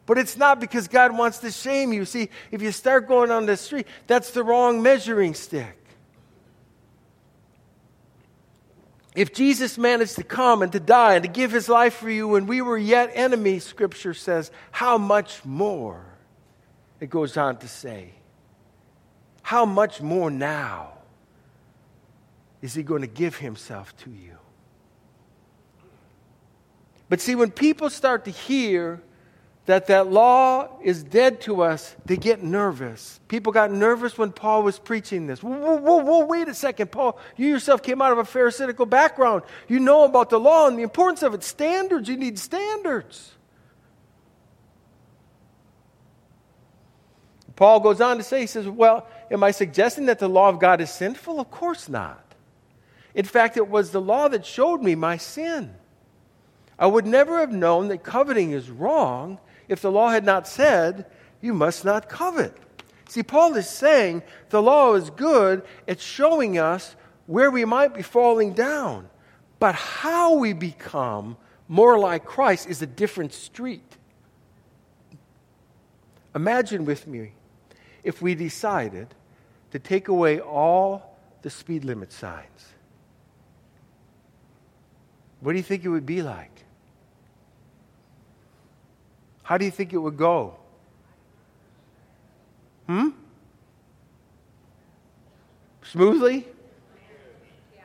But 0.06 0.18
it's 0.18 0.38
not 0.38 0.60
because 0.60 0.88
God 0.88 1.18
wants 1.18 1.40
to 1.40 1.52
shame 1.52 1.92
you. 1.92 2.06
See, 2.06 2.30
if 2.52 2.62
you 2.62 2.72
start 2.72 3.08
going 3.08 3.32
on 3.32 3.46
the 3.46 3.58
street, 3.58 3.88
that's 4.06 4.32
the 4.32 4.44
wrong 4.44 4.84
measuring 4.84 5.34
stick. 5.34 5.80
If 9.16 9.34
Jesus 9.34 9.78
managed 9.78 10.16
to 10.18 10.24
come 10.24 10.62
and 10.62 10.72
to 10.74 10.80
die 10.80 11.16
and 11.16 11.24
to 11.24 11.30
give 11.30 11.52
his 11.52 11.70
life 11.70 11.96
for 11.96 12.10
you 12.10 12.28
when 12.28 12.48
we 12.48 12.62
were 12.62 12.78
yet 12.78 13.12
enemies, 13.14 13.64
Scripture 13.64 14.14
says, 14.14 14.52
how 14.72 14.98
much 14.98 15.44
more? 15.46 16.06
It 17.00 17.10
goes 17.10 17.38
on 17.38 17.58
to 17.58 17.68
say, 17.68 18.12
how 19.42 19.66
much 19.66 20.02
more 20.02 20.30
now 20.30 20.92
is 22.62 22.74
he 22.74 22.84
going 22.84 23.02
to 23.02 23.08
give 23.08 23.38
himself 23.38 23.96
to 23.98 24.10
you? 24.10 24.38
But 27.08 27.22
see, 27.22 27.36
when 27.36 27.52
people 27.52 27.90
start 27.90 28.26
to 28.26 28.32
hear 28.32 29.02
that 29.66 29.88
that 29.88 30.08
law 30.12 30.70
is 30.84 31.02
dead 31.04 31.42
to 31.42 31.64
us, 31.64 31.96
they 32.06 32.18
get 32.18 32.44
nervous. 32.44 33.20
People 33.28 33.52
got 33.52 33.72
nervous 33.72 34.18
when 34.18 34.32
Paul 34.32 34.62
was 34.62 34.78
preaching 34.78 35.26
this. 35.26 35.42
Whoa, 35.42 35.78
whoa, 35.78 35.98
whoa, 35.98 36.26
wait 36.26 36.48
a 36.48 36.54
second, 36.54 36.92
Paul. 36.92 37.18
You 37.36 37.48
yourself 37.48 37.82
came 37.82 38.02
out 38.02 38.12
of 38.12 38.20
a 38.20 38.26
Pharisaical 38.26 38.86
background. 38.86 39.42
You 39.68 39.80
know 39.80 40.06
about 40.06 40.30
the 40.30 40.40
law 40.40 40.68
and 40.68 40.78
the 40.78 40.84
importance 40.84 41.24
of 41.24 41.34
it. 41.34 41.44
Standards, 41.44 42.08
you 42.08 42.16
need 42.16 42.38
standards. 42.38 43.32
Paul 47.56 47.80
goes 47.80 48.02
on 48.02 48.18
to 48.18 48.24
say, 48.24 48.42
he 48.42 48.48
says, 48.48 48.68
Well, 48.68 49.08
am 49.32 49.44
I 49.44 49.50
suggesting 49.50 50.06
that 50.08 50.20
the 50.20 50.28
law 50.28 50.50
of 50.50 50.60
God 50.60 50.80
is 50.80 50.92
sinful? 50.92 51.40
Of 51.40 51.50
course 51.50 51.90
not. 51.90 52.22
In 53.16 53.26
fact, 53.26 53.58
it 53.58 53.68
was 53.68 53.92
the 53.92 54.02
law 54.02 54.28
that 54.28 54.46
showed 54.46 54.84
me 54.84 54.94
my 54.94 55.18
sin. 55.18 55.74
I 56.78 56.86
would 56.86 57.08
never 57.08 57.40
have 57.40 57.52
known 57.54 57.88
that 57.88 58.04
coveting 58.04 58.52
is 58.52 58.70
wrong 58.70 59.40
if 59.68 59.82
the 59.82 59.92
law 59.92 60.10
had 60.10 60.26
not 60.26 60.48
said, 60.48 61.06
You 61.42 61.54
must 61.54 61.86
not 61.86 62.10
covet. 62.10 62.56
See, 63.08 63.24
Paul 63.24 63.56
is 63.56 63.70
saying 63.70 64.24
the 64.50 64.62
law 64.62 64.96
is 64.96 65.10
good 65.10 65.64
at 65.88 66.00
showing 66.00 66.58
us 66.58 66.96
where 67.28 67.52
we 67.52 67.66
might 67.66 67.94
be 67.94 68.02
falling 68.02 68.54
down. 68.54 69.10
But 69.60 69.76
how 69.76 70.36
we 70.36 70.54
become 70.54 71.38
more 71.68 71.98
like 71.98 72.26
Christ 72.26 72.68
is 72.68 72.82
a 72.82 72.88
different 72.88 73.34
street. 73.34 73.98
Imagine 76.36 76.86
with 76.86 77.08
me 77.08 77.32
if 78.04 78.22
we 78.22 78.36
decided 78.36 79.08
to 79.72 79.80
take 79.80 80.08
away 80.08 80.40
all 80.40 81.18
the 81.42 81.50
speed 81.50 81.86
limit 81.86 82.12
signs. 82.12 82.74
What 85.40 85.54
do 85.54 85.58
you 85.58 85.64
think 85.64 85.86
it 85.86 85.90
would 85.90 86.06
be 86.06 86.22
like? 86.22 86.55
How 89.46 89.60
do 89.60 89.66
you 89.66 89.70
think 89.70 89.94
it 89.94 89.98
would 89.98 90.18
go? 90.18 90.56
Hmm? 92.88 93.10
Smoothly? 95.84 96.48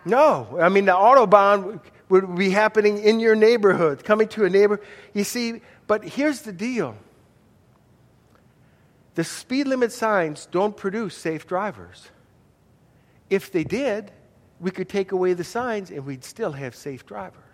No. 0.07 0.59
I 0.59 0.71
mean, 0.71 0.87
the 0.87 0.93
Autobahn 0.93 1.83
would 2.09 2.35
be 2.35 2.49
happening 2.49 2.97
in 2.97 3.21
your 3.21 3.37
neighborhood, 3.37 4.05
coming 4.05 4.27
to 4.29 4.47
a 4.47 4.51
neighbor. 4.51 4.81
You 5.13 5.23
see, 5.23 5.61
but 5.87 6.03
here's 6.03 6.41
the 6.41 6.53
deal 6.53 6.97
the 9.15 9.25
speed 9.25 9.69
limit 9.69 9.93
signs 9.93 10.47
don't 10.47 10.75
produce 10.75 11.15
safe 11.15 11.47
drivers. 11.47 12.09
If 13.29 13.53
they 13.53 13.65
did, 13.65 14.13
we 14.61 14.71
could 14.71 14.89
take 14.89 15.13
away 15.13 15.35
the 15.35 15.45
signs 15.45 15.91
and 15.91 16.07
we'd 16.07 16.25
still 16.25 16.53
have 16.53 16.75
safe 16.75 17.05
drivers. 17.05 17.50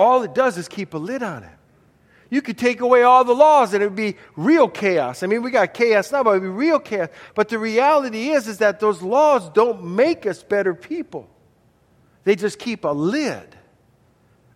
All 0.00 0.22
it 0.22 0.34
does 0.34 0.56
is 0.56 0.66
keep 0.66 0.94
a 0.94 0.98
lid 0.98 1.22
on 1.22 1.44
it. 1.44 1.50
You 2.30 2.40
could 2.42 2.56
take 2.56 2.80
away 2.80 3.02
all 3.02 3.24
the 3.24 3.34
laws 3.34 3.74
and 3.74 3.82
it 3.82 3.86
would 3.86 3.96
be 3.96 4.16
real 4.36 4.68
chaos. 4.68 5.22
I 5.22 5.26
mean, 5.26 5.42
we 5.42 5.50
got 5.50 5.74
chaos 5.74 6.10
now, 6.10 6.22
but 6.22 6.30
it 6.30 6.32
would 6.34 6.42
be 6.42 6.48
real 6.48 6.78
chaos. 6.78 7.08
But 7.34 7.48
the 7.48 7.58
reality 7.58 8.30
is, 8.30 8.48
is 8.48 8.58
that 8.58 8.80
those 8.80 9.02
laws 9.02 9.50
don't 9.50 9.84
make 9.84 10.26
us 10.26 10.42
better 10.42 10.74
people. 10.74 11.28
They 12.24 12.36
just 12.36 12.58
keep 12.58 12.84
a 12.84 12.88
lid 12.88 13.56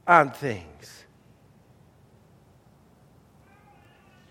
on 0.06 0.30
things. 0.30 1.04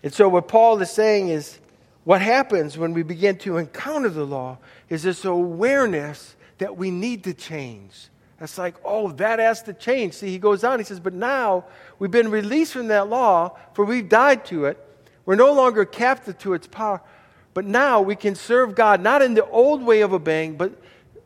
And 0.02 0.12
so, 0.12 0.28
what 0.28 0.48
Paul 0.48 0.80
is 0.82 0.90
saying 0.90 1.28
is 1.28 1.58
what 2.04 2.20
happens 2.20 2.76
when 2.76 2.92
we 2.92 3.02
begin 3.02 3.38
to 3.38 3.58
encounter 3.58 4.08
the 4.10 4.24
law 4.24 4.58
is 4.88 5.02
this 5.02 5.24
awareness 5.24 6.36
that 6.58 6.76
we 6.76 6.90
need 6.90 7.24
to 7.24 7.34
change, 7.34 8.08
it's 8.40 8.58
like, 8.58 8.74
oh, 8.84 9.12
that 9.12 9.38
has 9.38 9.62
to 9.62 9.72
change. 9.72 10.14
See, 10.14 10.28
he 10.28 10.38
goes 10.38 10.64
on, 10.64 10.78
he 10.78 10.84
says, 10.84 11.00
but 11.00 11.14
now 11.14 11.64
we've 11.98 12.10
been 12.10 12.30
released 12.30 12.72
from 12.72 12.88
that 12.88 13.08
law, 13.08 13.56
for 13.74 13.84
we've 13.84 14.08
died 14.08 14.44
to 14.46 14.64
it. 14.66 14.78
We're 15.24 15.36
no 15.36 15.52
longer 15.52 15.84
captive 15.84 16.38
to 16.38 16.54
its 16.54 16.66
power. 16.66 17.00
But 17.54 17.64
now 17.64 18.00
we 18.00 18.16
can 18.16 18.34
serve 18.34 18.74
God, 18.74 19.00
not 19.00 19.22
in 19.22 19.34
the 19.34 19.46
old 19.46 19.82
way 19.82 20.00
of 20.00 20.12
obeying, 20.12 20.56
but 20.56 20.72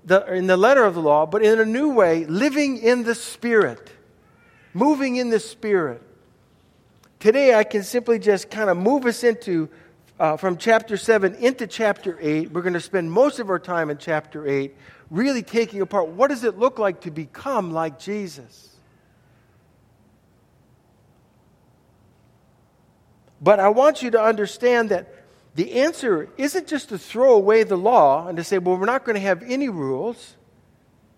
the, 0.05 0.33
in 0.33 0.47
the 0.47 0.57
letter 0.57 0.85
of 0.85 0.95
the 0.95 1.01
law, 1.01 1.25
but 1.27 1.43
in 1.43 1.59
a 1.59 1.65
new 1.65 1.93
way, 1.93 2.27
living 2.27 2.79
in 2.79 3.05
the 3.05 3.15
Spirit, 3.15 3.91
moving 4.75 5.17
in 5.17 5.31
the 5.31 5.41
Spirit. 5.41 6.03
Today, 7.19 7.55
I 7.55 7.65
can 7.65 7.83
simply 7.83 8.19
just 8.19 8.51
kind 8.51 8.71
of 8.71 8.77
move 8.77 9.07
us 9.07 9.25
into, 9.25 9.69
uh, 10.21 10.37
from 10.37 10.57
chapter 10.59 10.97
7 10.97 11.35
into 11.37 11.67
chapter 11.67 12.19
8. 12.21 12.53
We're 12.53 12.63
going 12.63 12.75
to 12.75 12.81
spend 12.81 13.11
most 13.11 13.39
of 13.39 13.51
our 13.51 13.59
time 13.59 13.91
in 13.91 13.99
chapter 13.99 14.47
8 14.47 14.77
really 15.11 15.43
taking 15.43 15.81
apart 15.81 16.09
what 16.09 16.29
does 16.29 16.45
it 16.45 16.59
look 16.59 16.79
like 16.79 17.03
to 17.03 17.11
become 17.11 17.73
like 17.73 17.99
Jesus? 17.99 18.77
But 23.41 23.61
I 23.61 23.69
want 23.69 24.03
you 24.03 24.11
to 24.13 24.21
understand 24.21 24.91
that 24.91 25.15
the 25.55 25.81
answer 25.81 26.29
isn't 26.37 26.67
just 26.67 26.89
to 26.91 26.99
throw 26.99 27.35
away 27.35 27.63
the 27.63 27.77
law 27.77 28.27
and 28.27 28.37
to 28.37 28.45
say, 28.45 28.59
well, 28.59 28.77
we're 28.77 28.87
not 28.87 29.05
going 29.05 29.15
to 29.15 29.21
have 29.21 29.43
any 29.43 29.69
rules, 29.69 30.37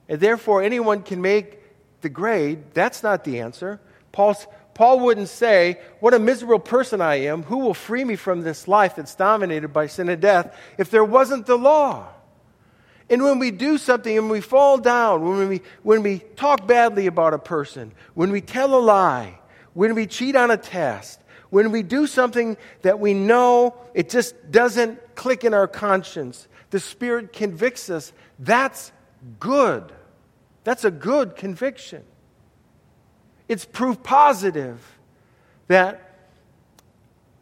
and 0.08 0.20
therefore 0.20 0.62
anyone 0.62 1.02
can 1.02 1.20
make 1.20 1.58
the 2.00 2.08
grade. 2.08 2.72
That's 2.74 3.02
not 3.02 3.24
the 3.24 3.40
answer. 3.40 3.80
Paul's, 4.12 4.46
Paul 4.74 5.00
wouldn't 5.00 5.28
say, 5.28 5.78
What 6.00 6.14
a 6.14 6.18
miserable 6.18 6.58
person 6.58 7.00
I 7.00 7.16
am. 7.16 7.42
Who 7.44 7.58
will 7.58 7.74
free 7.74 8.04
me 8.04 8.16
from 8.16 8.40
this 8.40 8.66
life 8.66 8.96
that's 8.96 9.14
dominated 9.14 9.68
by 9.68 9.86
sin 9.86 10.08
and 10.08 10.20
death 10.20 10.56
if 10.78 10.90
there 10.90 11.04
wasn't 11.04 11.46
the 11.46 11.58
law? 11.58 12.08
And 13.10 13.24
when 13.24 13.40
we 13.40 13.50
do 13.50 13.76
something 13.76 14.16
and 14.16 14.30
we 14.30 14.40
fall 14.40 14.78
down, 14.78 15.28
when 15.28 15.48
we, 15.48 15.62
when 15.82 16.04
we 16.04 16.20
talk 16.36 16.68
badly 16.68 17.08
about 17.08 17.34
a 17.34 17.38
person, 17.38 17.92
when 18.14 18.30
we 18.30 18.40
tell 18.40 18.72
a 18.76 18.78
lie, 18.78 19.40
when 19.74 19.96
we 19.96 20.06
cheat 20.06 20.36
on 20.36 20.52
a 20.52 20.56
test, 20.56 21.20
when 21.50 21.72
we 21.72 21.82
do 21.82 22.06
something 22.06 22.56
that 22.82 23.00
we 23.00 23.12
know 23.12 23.74
it 23.94 24.08
just 24.08 24.52
doesn't 24.52 25.16
click 25.16 25.44
in 25.44 25.52
our 25.52 25.66
conscience, 25.66 26.46
the 26.70 26.78
Spirit 26.78 27.32
convicts 27.32 27.90
us, 27.90 28.12
that's 28.38 28.92
good. 29.40 29.92
That's 30.62 30.84
a 30.84 30.90
good 30.92 31.34
conviction. 31.34 32.04
It's 33.48 33.64
proof 33.64 34.00
positive 34.04 34.98
that 35.66 36.28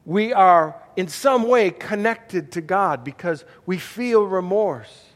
we 0.07 0.33
are 0.33 0.81
in 0.97 1.09
some 1.09 1.47
way 1.47 1.71
connected 1.71 2.53
to 2.53 2.63
God 2.63 3.05
because 3.05 3.45
we 3.67 3.77
feel 3.77 4.25
remorse. 4.25 5.08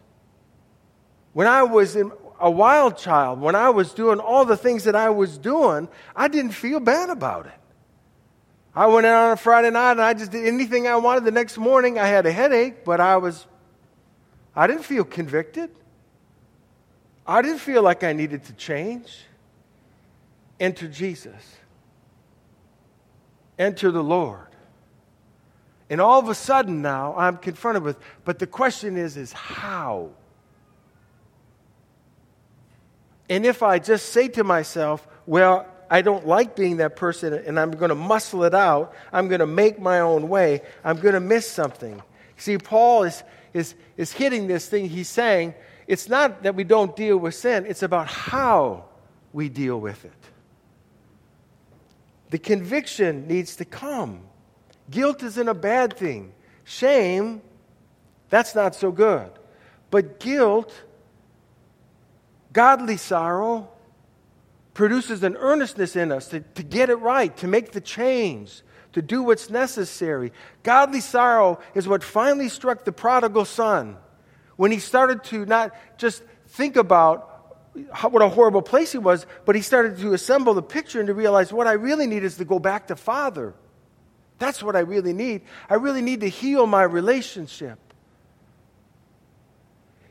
When 1.32 1.46
I 1.46 1.62
was 1.62 1.96
a 1.96 2.50
wild 2.50 2.98
child, 2.98 3.40
when 3.40 3.54
I 3.54 3.70
was 3.70 3.92
doing 3.92 4.18
all 4.18 4.44
the 4.44 4.56
things 4.56 4.84
that 4.84 4.94
I 4.94 5.10
was 5.10 5.38
doing, 5.38 5.88
I 6.14 6.28
didn't 6.28 6.52
feel 6.52 6.80
bad 6.80 7.08
about 7.08 7.46
it. 7.46 7.52
I 8.74 8.86
went 8.86 9.06
out 9.06 9.26
on 9.26 9.32
a 9.32 9.36
Friday 9.36 9.70
night 9.70 9.92
and 9.92 10.00
I 10.00 10.14
just 10.14 10.32
did 10.32 10.46
anything 10.46 10.86
I 10.86 10.96
wanted. 10.96 11.24
The 11.24 11.30
next 11.30 11.58
morning 11.58 11.98
I 11.98 12.06
had 12.06 12.26
a 12.26 12.32
headache, 12.32 12.84
but 12.84 13.00
I 13.00 13.16
was, 13.18 13.46
I 14.56 14.66
didn't 14.66 14.84
feel 14.84 15.04
convicted. 15.04 15.70
I 17.26 17.42
didn't 17.42 17.58
feel 17.58 17.82
like 17.82 18.02
I 18.02 18.12
needed 18.12 18.44
to 18.44 18.52
change. 18.54 19.26
Enter 20.58 20.88
Jesus. 20.88 21.56
Enter 23.58 23.90
the 23.90 24.02
Lord. 24.02 24.48
And 25.90 26.00
all 26.00 26.18
of 26.18 26.28
a 26.28 26.34
sudden 26.34 26.80
now 26.80 27.14
I'm 27.16 27.36
confronted 27.36 27.82
with, 27.82 27.98
but 28.24 28.38
the 28.38 28.46
question 28.46 28.96
is, 28.96 29.16
is 29.16 29.32
how? 29.32 30.10
And 33.32 33.46
if 33.46 33.62
I 33.62 33.78
just 33.78 34.10
say 34.10 34.28
to 34.28 34.44
myself, 34.44 35.08
well, 35.24 35.66
I 35.88 36.02
don't 36.02 36.26
like 36.26 36.54
being 36.54 36.76
that 36.76 36.96
person 36.96 37.32
and 37.32 37.58
I'm 37.58 37.70
going 37.70 37.88
to 37.88 37.94
muscle 37.94 38.44
it 38.44 38.54
out, 38.54 38.94
I'm 39.10 39.28
going 39.28 39.38
to 39.38 39.46
make 39.46 39.80
my 39.80 40.00
own 40.00 40.28
way, 40.28 40.60
I'm 40.84 40.98
going 40.98 41.14
to 41.14 41.20
miss 41.20 41.50
something. 41.50 42.02
See, 42.36 42.58
Paul 42.58 43.04
is, 43.04 43.22
is, 43.54 43.74
is 43.96 44.12
hitting 44.12 44.48
this 44.48 44.68
thing. 44.68 44.86
He's 44.86 45.08
saying 45.08 45.54
it's 45.86 46.10
not 46.10 46.42
that 46.42 46.56
we 46.56 46.64
don't 46.64 46.94
deal 46.94 47.16
with 47.16 47.34
sin, 47.34 47.64
it's 47.66 47.82
about 47.82 48.06
how 48.06 48.84
we 49.32 49.48
deal 49.48 49.80
with 49.80 50.04
it. 50.04 50.12
The 52.28 52.38
conviction 52.38 53.26
needs 53.28 53.56
to 53.56 53.64
come. 53.64 54.24
Guilt 54.90 55.22
isn't 55.22 55.48
a 55.48 55.54
bad 55.54 55.96
thing. 55.96 56.34
Shame, 56.64 57.40
that's 58.28 58.54
not 58.54 58.74
so 58.74 58.92
good. 58.92 59.30
But 59.90 60.20
guilt 60.20 60.70
Godly 62.52 62.96
sorrow 62.96 63.68
produces 64.74 65.22
an 65.22 65.36
earnestness 65.36 65.96
in 65.96 66.12
us 66.12 66.28
to, 66.28 66.40
to 66.40 66.62
get 66.62 66.90
it 66.90 66.96
right, 66.96 67.36
to 67.38 67.46
make 67.46 67.72
the 67.72 67.80
change, 67.80 68.62
to 68.92 69.02
do 69.02 69.22
what's 69.22 69.50
necessary. 69.50 70.32
Godly 70.62 71.00
sorrow 71.00 71.60
is 71.74 71.88
what 71.88 72.02
finally 72.02 72.48
struck 72.48 72.84
the 72.84 72.92
prodigal 72.92 73.44
son 73.44 73.96
when 74.56 74.70
he 74.70 74.78
started 74.78 75.24
to 75.24 75.46
not 75.46 75.74
just 75.98 76.22
think 76.48 76.76
about 76.76 77.28
how, 77.92 78.10
what 78.10 78.22
a 78.22 78.28
horrible 78.28 78.62
place 78.62 78.92
he 78.92 78.98
was, 78.98 79.26
but 79.46 79.56
he 79.56 79.62
started 79.62 79.98
to 79.98 80.12
assemble 80.12 80.54
the 80.54 80.62
picture 80.62 81.00
and 81.00 81.06
to 81.06 81.14
realize 81.14 81.52
what 81.52 81.66
I 81.66 81.72
really 81.72 82.06
need 82.06 82.22
is 82.22 82.36
to 82.36 82.44
go 82.44 82.58
back 82.58 82.88
to 82.88 82.96
Father. 82.96 83.54
That's 84.38 84.62
what 84.62 84.76
I 84.76 84.80
really 84.80 85.12
need. 85.12 85.42
I 85.70 85.74
really 85.74 86.02
need 86.02 86.20
to 86.20 86.28
heal 86.28 86.66
my 86.66 86.82
relationship. 86.82 87.78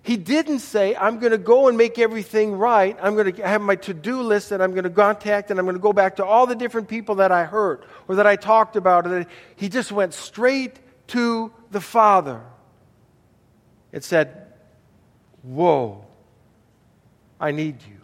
He 0.04 0.18
didn't 0.18 0.60
say, 0.60 0.96
I'm 0.96 1.20
going 1.20 1.32
to 1.32 1.38
go 1.38 1.68
and 1.68 1.78
make 1.78 2.00
everything 2.00 2.54
right. 2.54 2.98
I'm 3.02 3.16
going 3.16 3.34
to 3.34 3.48
have 3.48 3.62
my 3.62 3.76
to 3.76 3.94
do 3.94 4.22
list 4.22 4.52
and 4.52 4.64
I'm 4.64 4.72
going 4.72 4.84
to 4.84 4.90
contact 4.90 5.52
and 5.52 5.60
I'm 5.60 5.66
going 5.66 5.76
to 5.76 5.82
go 5.82 5.94
back 5.94 6.16
to 6.16 6.26
all 6.26 6.48
the 6.48 6.56
different 6.56 6.88
people 6.88 7.16
that 7.16 7.32
I 7.32 7.44
hurt 7.44 7.86
or 8.08 8.16
that 8.16 8.26
I 8.26 8.36
talked 8.36 8.76
about. 8.76 9.28
He 9.56 9.70
just 9.70 9.92
went 9.92 10.16
straight 10.16 10.80
to 11.08 11.52
the 11.70 11.82
Father. 11.82 12.42
It 13.92 14.04
said, 14.04 14.48
Whoa, 15.44 16.06
I 17.40 17.52
need 17.52 17.82
you. 17.84 17.98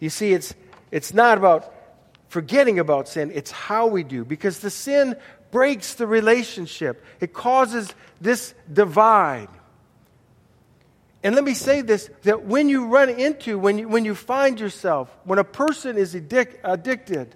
You 0.00 0.10
see, 0.10 0.32
it's, 0.32 0.54
it's 0.90 1.12
not 1.12 1.38
about 1.38 1.74
forgetting 2.28 2.78
about 2.78 3.08
sin, 3.08 3.30
it's 3.34 3.50
how 3.50 3.86
we 3.86 4.04
do. 4.04 4.24
Because 4.24 4.60
the 4.60 4.70
sin 4.70 5.16
breaks 5.50 5.94
the 5.94 6.06
relationship, 6.06 7.04
it 7.20 7.32
causes 7.32 7.94
this 8.20 8.54
divide. 8.70 9.48
And 11.22 11.34
let 11.34 11.44
me 11.44 11.54
say 11.54 11.82
this 11.82 12.10
that 12.22 12.44
when 12.44 12.68
you 12.68 12.86
run 12.86 13.08
into, 13.08 13.58
when 13.58 13.78
you, 13.78 13.88
when 13.88 14.04
you 14.04 14.14
find 14.14 14.58
yourself, 14.60 15.14
when 15.24 15.38
a 15.38 15.44
person 15.44 15.96
is 15.96 16.14
addic- 16.14 16.58
addicted, 16.62 17.34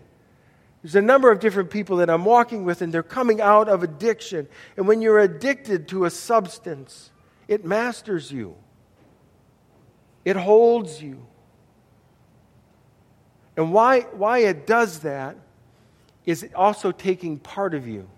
there's 0.82 0.94
a 0.94 1.02
number 1.02 1.30
of 1.30 1.40
different 1.40 1.70
people 1.70 1.98
that 1.98 2.10
I'm 2.10 2.24
walking 2.24 2.64
with, 2.64 2.82
and 2.82 2.92
they're 2.92 3.02
coming 3.02 3.40
out 3.40 3.68
of 3.68 3.82
addiction. 3.82 4.48
And 4.76 4.88
when 4.88 5.00
you're 5.00 5.20
addicted 5.20 5.88
to 5.88 6.04
a 6.04 6.10
substance, 6.10 7.10
it 7.48 7.64
masters 7.64 8.30
you, 8.30 8.56
it 10.24 10.36
holds 10.36 11.02
you. 11.02 11.26
And 13.56 13.72
why, 13.72 14.00
why 14.00 14.38
it 14.38 14.66
does 14.66 15.00
that 15.00 15.36
is 16.24 16.48
also 16.54 16.90
taking 16.90 17.38
part 17.38 17.74
of 17.74 17.86
you. 17.86 18.08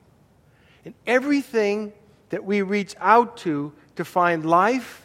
And 0.85 0.95
everything 1.07 1.93
that 2.31 2.45
we 2.45 2.63
reach 2.63 2.95
out 3.01 3.39
to 3.39 3.73
to 3.97 4.05
find 4.05 4.45
life, 4.47 5.04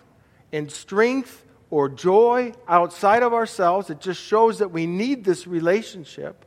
and 0.52 0.72
strength 0.72 1.46
or 1.70 1.90
joy 1.90 2.54
outside 2.68 3.24
of 3.24 3.34
ourselves. 3.34 3.90
It 3.90 4.02
just 4.02 4.22
shows 4.22 4.60
that 4.60 4.72
we 4.72 4.86
need 4.86 5.24
this 5.24 5.48
relationship. 5.48 6.46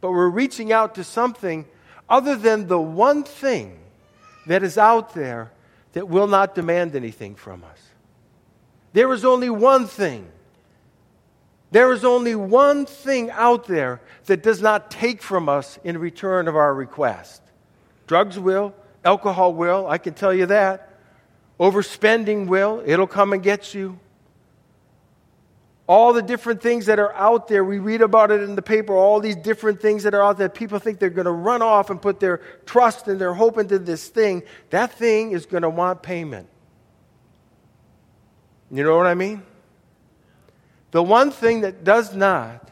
But 0.00 0.12
we're 0.12 0.28
reaching 0.28 0.72
out 0.72 0.94
to 0.96 1.04
something 1.04 1.66
other 2.08 2.36
than 2.36 2.68
the 2.68 2.80
one 2.80 3.22
thing 3.22 3.78
that 4.46 4.62
is 4.62 4.78
out 4.78 5.14
there 5.14 5.52
that 5.92 6.08
will 6.08 6.26
not 6.26 6.54
demand 6.54 6.94
anything 6.94 7.34
from 7.34 7.64
us. 7.64 7.78
There 8.92 9.12
is 9.12 9.24
only 9.24 9.50
one 9.50 9.86
thing. 9.86 10.28
There 11.70 11.92
is 11.92 12.04
only 12.04 12.34
one 12.34 12.86
thing 12.86 13.30
out 13.30 13.66
there 13.66 14.00
that 14.26 14.42
does 14.42 14.60
not 14.60 14.90
take 14.90 15.22
from 15.22 15.48
us 15.48 15.78
in 15.84 15.98
return 15.98 16.48
of 16.48 16.56
our 16.56 16.74
request. 16.74 17.42
Drugs 18.08 18.38
will, 18.38 18.74
alcohol 19.04 19.54
will, 19.54 19.86
I 19.86 19.98
can 19.98 20.14
tell 20.14 20.34
you 20.34 20.46
that. 20.46 20.89
Overspending 21.60 22.46
will, 22.46 22.82
it'll 22.86 23.06
come 23.06 23.34
and 23.34 23.42
get 23.42 23.74
you. 23.74 24.00
All 25.86 26.14
the 26.14 26.22
different 26.22 26.62
things 26.62 26.86
that 26.86 26.98
are 26.98 27.12
out 27.14 27.48
there, 27.48 27.64
we 27.64 27.78
read 27.78 28.00
about 28.00 28.30
it 28.30 28.40
in 28.40 28.54
the 28.54 28.62
paper, 28.62 28.94
all 28.94 29.20
these 29.20 29.36
different 29.36 29.82
things 29.82 30.04
that 30.04 30.14
are 30.14 30.22
out 30.22 30.38
there. 30.38 30.48
People 30.48 30.78
think 30.78 30.98
they're 30.98 31.10
going 31.10 31.26
to 31.26 31.32
run 31.32 31.60
off 31.60 31.90
and 31.90 32.00
put 32.00 32.18
their 32.18 32.38
trust 32.64 33.08
and 33.08 33.20
their 33.20 33.34
hope 33.34 33.58
into 33.58 33.78
this 33.78 34.08
thing. 34.08 34.42
That 34.70 34.92
thing 34.92 35.32
is 35.32 35.44
going 35.44 35.62
to 35.62 35.68
want 35.68 36.02
payment. 36.02 36.48
You 38.70 38.84
know 38.84 38.96
what 38.96 39.06
I 39.06 39.14
mean? 39.14 39.42
The 40.92 41.02
one 41.02 41.30
thing 41.30 41.60
that 41.60 41.84
does 41.84 42.14
not 42.14 42.70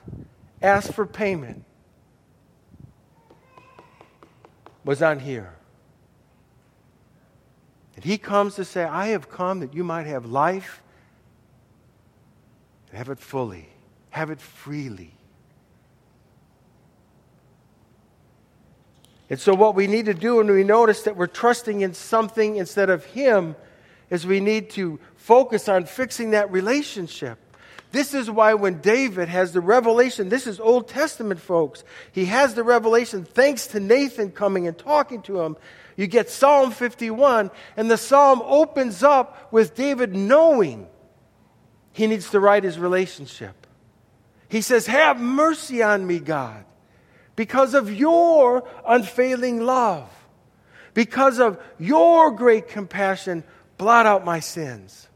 ask 0.63 0.93
for 0.93 1.05
payment 1.05 1.65
was 4.85 5.03
on 5.03 5.19
here. 5.19 5.58
And 7.99 8.05
he 8.05 8.17
comes 8.17 8.55
to 8.55 8.65
say, 8.65 8.85
I 8.85 9.09
have 9.09 9.29
come 9.29 9.59
that 9.59 9.75
you 9.75 9.83
might 9.83 10.07
have 10.07 10.25
life 10.25 10.85
and 12.91 12.97
have 12.97 13.09
it 13.09 13.19
fully, 13.19 13.69
have 14.11 14.31
it 14.31 14.41
freely. 14.41 15.15
And 19.29 19.41
so, 19.41 19.53
what 19.53 19.75
we 19.75 19.89
need 19.89 20.05
to 20.05 20.15
do 20.15 20.37
when 20.37 20.47
we 20.47 20.63
notice 20.63 21.03
that 21.03 21.17
we're 21.17 21.27
trusting 21.27 21.81
in 21.81 21.93
something 21.93 22.55
instead 22.55 22.89
of 22.89 23.05
Him 23.05 23.57
is 24.11 24.25
we 24.25 24.39
need 24.39 24.71
to 24.71 25.01
focus 25.17 25.69
on 25.69 25.85
fixing 25.85 26.31
that 26.31 26.53
relationship. 26.53 27.41
This 27.91 28.15
is 28.15 28.31
why 28.31 28.55
when 28.55 28.81
David 28.81 29.29
has 29.29 29.53
the 29.53 29.61
revelation, 29.61 30.29
this 30.29 30.47
is 30.47 30.61
Old 30.61 30.87
Testament, 30.87 31.41
folks. 31.41 31.83
He 32.13 32.27
has 32.27 32.55
the 32.55 32.63
revelation 32.63 33.25
thanks 33.25 33.67
to 33.69 33.81
Nathan 33.81 34.31
coming 34.31 34.69
and 34.69 34.79
talking 34.79 35.21
to 35.23 35.41
him 35.41 35.57
you 35.99 36.07
get 36.07 36.31
Psalm 36.31 36.71
51, 36.71 37.51
and 37.77 37.91
the 37.91 37.97
psalm 37.97 38.41
opens 38.45 39.03
up 39.03 39.53
with 39.53 39.75
David 39.75 40.15
knowing 40.15 40.87
he 41.93 42.07
needs 42.07 42.31
to 42.31 42.39
right 42.39 42.63
his 42.63 42.79
relationship. 42.79 43.67
He 44.49 44.61
says, 44.61 44.87
Have 44.87 45.21
mercy 45.21 45.83
on 45.83 46.07
me, 46.07 46.21
God, 46.21 46.65
because 47.35 47.75
of 47.75 47.93
your 47.93 48.63
unfailing 48.87 49.61
love, 49.67 50.09
because 50.95 51.41
of 51.41 51.61
your 51.81 52.31
great 52.31 52.69
compassion, 52.69 53.43
blot 53.77 54.07
out 54.07 54.25
my 54.25 54.39
sins. 54.39 55.08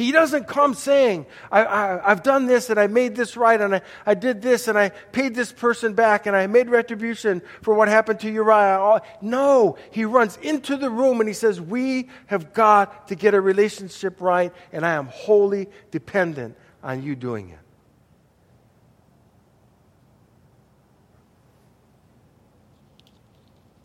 He 0.00 0.12
doesn't 0.12 0.48
come 0.48 0.72
saying, 0.72 1.26
I, 1.52 2.00
have 2.02 2.22
done 2.22 2.46
this 2.46 2.70
and 2.70 2.80
I 2.80 2.86
made 2.86 3.14
this 3.14 3.36
right 3.36 3.60
and 3.60 3.74
I, 3.74 3.82
I 4.06 4.14
did 4.14 4.40
this 4.40 4.66
and 4.66 4.78
I 4.78 4.88
paid 4.88 5.34
this 5.34 5.52
person 5.52 5.92
back 5.92 6.24
and 6.24 6.34
I 6.34 6.46
made 6.46 6.70
retribution 6.70 7.42
for 7.60 7.74
what 7.74 7.88
happened 7.88 8.18
to 8.20 8.30
Uriah. 8.30 9.02
No, 9.20 9.76
he 9.90 10.06
runs 10.06 10.38
into 10.38 10.78
the 10.78 10.88
room 10.88 11.20
and 11.20 11.28
he 11.28 11.34
says, 11.34 11.60
We 11.60 12.08
have 12.28 12.54
got 12.54 13.08
to 13.08 13.14
get 13.14 13.34
a 13.34 13.42
relationship 13.42 14.22
right 14.22 14.54
and 14.72 14.86
I 14.86 14.94
am 14.94 15.08
wholly 15.08 15.68
dependent 15.90 16.56
on 16.82 17.02
you 17.02 17.14
doing 17.14 17.50
it. 17.50 17.58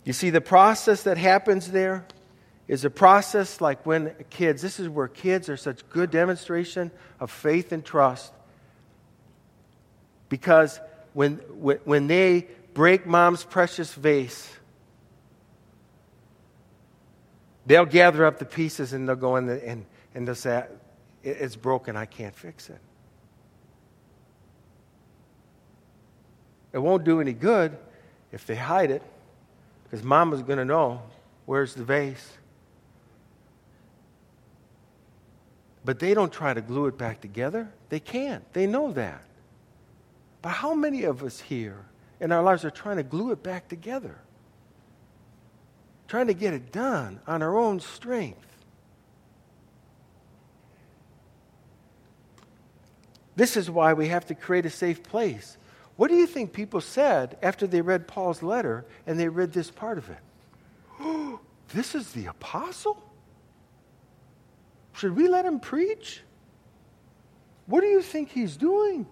You 0.05 0.13
see, 0.13 0.29
the 0.29 0.39
process 0.39 1.03
that 1.03 1.17
happens 1.17 1.71
there 1.71 2.05
is 2.67 2.83
a 2.83 2.89
process 2.89 3.61
like 3.61 3.85
when 3.85 4.15
kids, 4.29 4.61
this 4.61 4.79
is 4.79 4.89
where 4.89 5.07
kids 5.07 5.49
are 5.49 5.57
such 5.57 5.87
good 5.89 6.09
demonstration 6.09 6.91
of 7.19 7.29
faith 7.29 7.71
and 7.71 7.85
trust. 7.85 8.33
Because 10.29 10.79
when, 11.13 11.35
when 11.35 12.07
they 12.07 12.47
break 12.73 13.05
mom's 13.05 13.43
precious 13.43 13.93
vase, 13.93 14.51
they'll 17.65 17.85
gather 17.85 18.25
up 18.25 18.39
the 18.39 18.45
pieces 18.45 18.93
and 18.93 19.07
they'll 19.07 19.15
go 19.15 19.35
in 19.35 19.45
the, 19.45 19.67
and, 19.67 19.85
and 20.15 20.27
they'll 20.27 20.35
say, 20.35 20.65
It's 21.23 21.55
broken, 21.55 21.95
I 21.95 22.05
can't 22.05 22.35
fix 22.35 22.69
it. 22.69 22.79
It 26.73 26.79
won't 26.79 27.05
do 27.05 27.21
any 27.21 27.31
good 27.31 27.77
if 28.33 28.45
they 28.45 28.55
hide 28.55 28.91
it 28.91 29.03
because 29.83 30.03
mama's 30.03 30.41
going 30.41 30.57
to 30.57 30.65
know 30.65 31.01
where's 31.45 31.73
the 31.75 31.85
vase. 31.85 32.37
But 35.85 35.99
they 35.99 36.15
don't 36.15 36.33
try 36.33 36.53
to 36.53 36.61
glue 36.61 36.87
it 36.87 36.97
back 36.97 37.21
together. 37.21 37.71
They 37.89 37.99
can't. 37.99 38.51
They 38.53 38.65
know 38.65 38.91
that. 38.93 39.23
But 40.41 40.49
how 40.49 40.73
many 40.73 41.03
of 41.03 41.23
us 41.23 41.39
here 41.39 41.85
in 42.19 42.31
our 42.31 42.41
lives 42.41 42.65
are 42.65 42.71
trying 42.71 42.97
to 42.97 43.03
glue 43.03 43.31
it 43.31 43.43
back 43.43 43.67
together? 43.67 44.17
Trying 46.07 46.27
to 46.27 46.33
get 46.33 46.53
it 46.53 46.71
done 46.71 47.19
on 47.27 47.43
our 47.43 47.55
own 47.55 47.79
strength. 47.79 48.41
This 53.35 53.55
is 53.55 53.69
why 53.69 53.93
we 53.93 54.07
have 54.07 54.25
to 54.27 54.35
create 54.35 54.65
a 54.65 54.69
safe 54.69 55.03
place. 55.03 55.57
What 55.97 56.09
do 56.09 56.15
you 56.15 56.25
think 56.25 56.51
people 56.51 56.81
said 56.81 57.37
after 57.41 57.67
they 57.67 57.81
read 57.81 58.07
Paul's 58.07 58.41
letter 58.41 58.85
and 59.05 59.19
they 59.19 59.27
read 59.27 59.53
this 59.53 59.69
part 59.69 59.97
of 59.97 60.09
it? 60.09 60.19
This 61.73 61.95
is 61.95 62.11
the 62.11 62.27
apostle? 62.27 63.01
Should 64.97 65.15
we 65.15 65.27
let 65.27 65.45
him 65.45 65.59
preach? 65.59 66.21
What 67.65 67.81
do 67.81 67.87
you 67.87 68.01
think 68.01 68.29
he's 68.31 68.55
doing? 68.55 69.05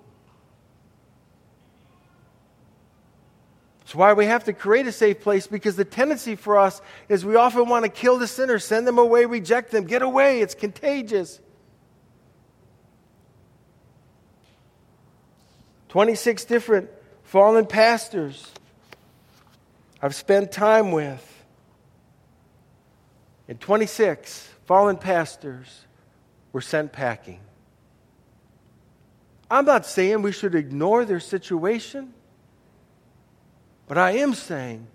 It's 3.82 3.94
why 3.94 4.14
we 4.14 4.26
have 4.26 4.46
to 4.46 4.54
create 4.54 4.88
a 4.88 4.94
safe 4.94 5.20
place 5.20 5.46
because 5.46 5.76
the 5.76 5.86
tendency 5.86 6.36
for 6.36 6.58
us 6.58 6.82
is 7.10 7.26
we 7.26 7.36
often 7.36 7.68
want 7.68 7.84
to 7.84 7.90
kill 7.90 8.18
the 8.18 8.28
sinner, 8.28 8.60
send 8.60 8.88
them 8.88 8.98
away, 8.98 9.26
reject 9.26 9.72
them, 9.72 9.84
get 9.84 10.02
away, 10.02 10.40
it's 10.40 10.56
contagious. 10.56 11.42
26 15.90 16.46
different 16.46 16.90
fallen 17.24 17.66
pastors 17.66 18.50
I've 20.02 20.16
spent 20.16 20.52
time 20.52 20.92
with. 20.92 21.30
And 23.48 23.60
26 23.60 24.53
fallen 24.66 24.98
pastors 24.98 25.86
were 26.52 26.62
sent 26.62 26.92
packing. 26.92 27.40
I'm 29.50 29.66
not 29.66 29.86
saying 29.86 30.22
we 30.22 30.32
should 30.32 30.56
ignore 30.56 31.06
their 31.06 31.20
situation, 31.20 32.14
but 33.88 33.98
I 33.98 34.12
am 34.12 34.34
saying 34.34 34.88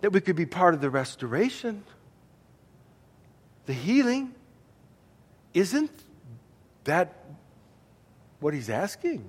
that 0.00 0.10
we 0.10 0.20
could 0.20 0.36
be 0.36 0.46
part 0.46 0.74
of 0.74 0.80
the 0.80 0.90
restoration, 0.90 1.82
the 3.66 3.72
healing. 3.72 4.34
Isn't 5.54 5.90
that 6.84 7.14
what 8.40 8.54
he's 8.54 8.70
asking? 8.70 9.24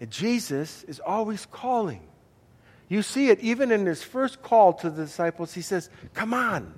And 0.00 0.10
Jesus 0.10 0.82
is 0.84 1.00
always 1.00 1.46
calling. 1.46 2.09
You 2.90 3.02
see 3.02 3.30
it 3.30 3.38
even 3.38 3.70
in 3.70 3.86
his 3.86 4.02
first 4.02 4.42
call 4.42 4.72
to 4.74 4.90
the 4.90 5.04
disciples. 5.04 5.54
He 5.54 5.62
says, 5.62 5.88
Come 6.12 6.34
on, 6.34 6.74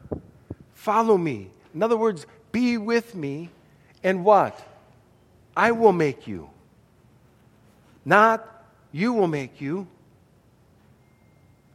follow 0.75 1.17
me. 1.17 1.49
In 1.75 1.83
other 1.83 1.97
words, 1.97 2.27
be 2.53 2.77
with 2.77 3.15
me, 3.15 3.49
and 4.05 4.23
what? 4.23 4.61
I 5.57 5.73
will 5.73 5.95
make 5.95 6.27
you. 6.29 6.51
Not 8.05 8.47
you 8.93 9.15
will 9.15 9.27
make 9.27 9.59
you. 9.59 9.87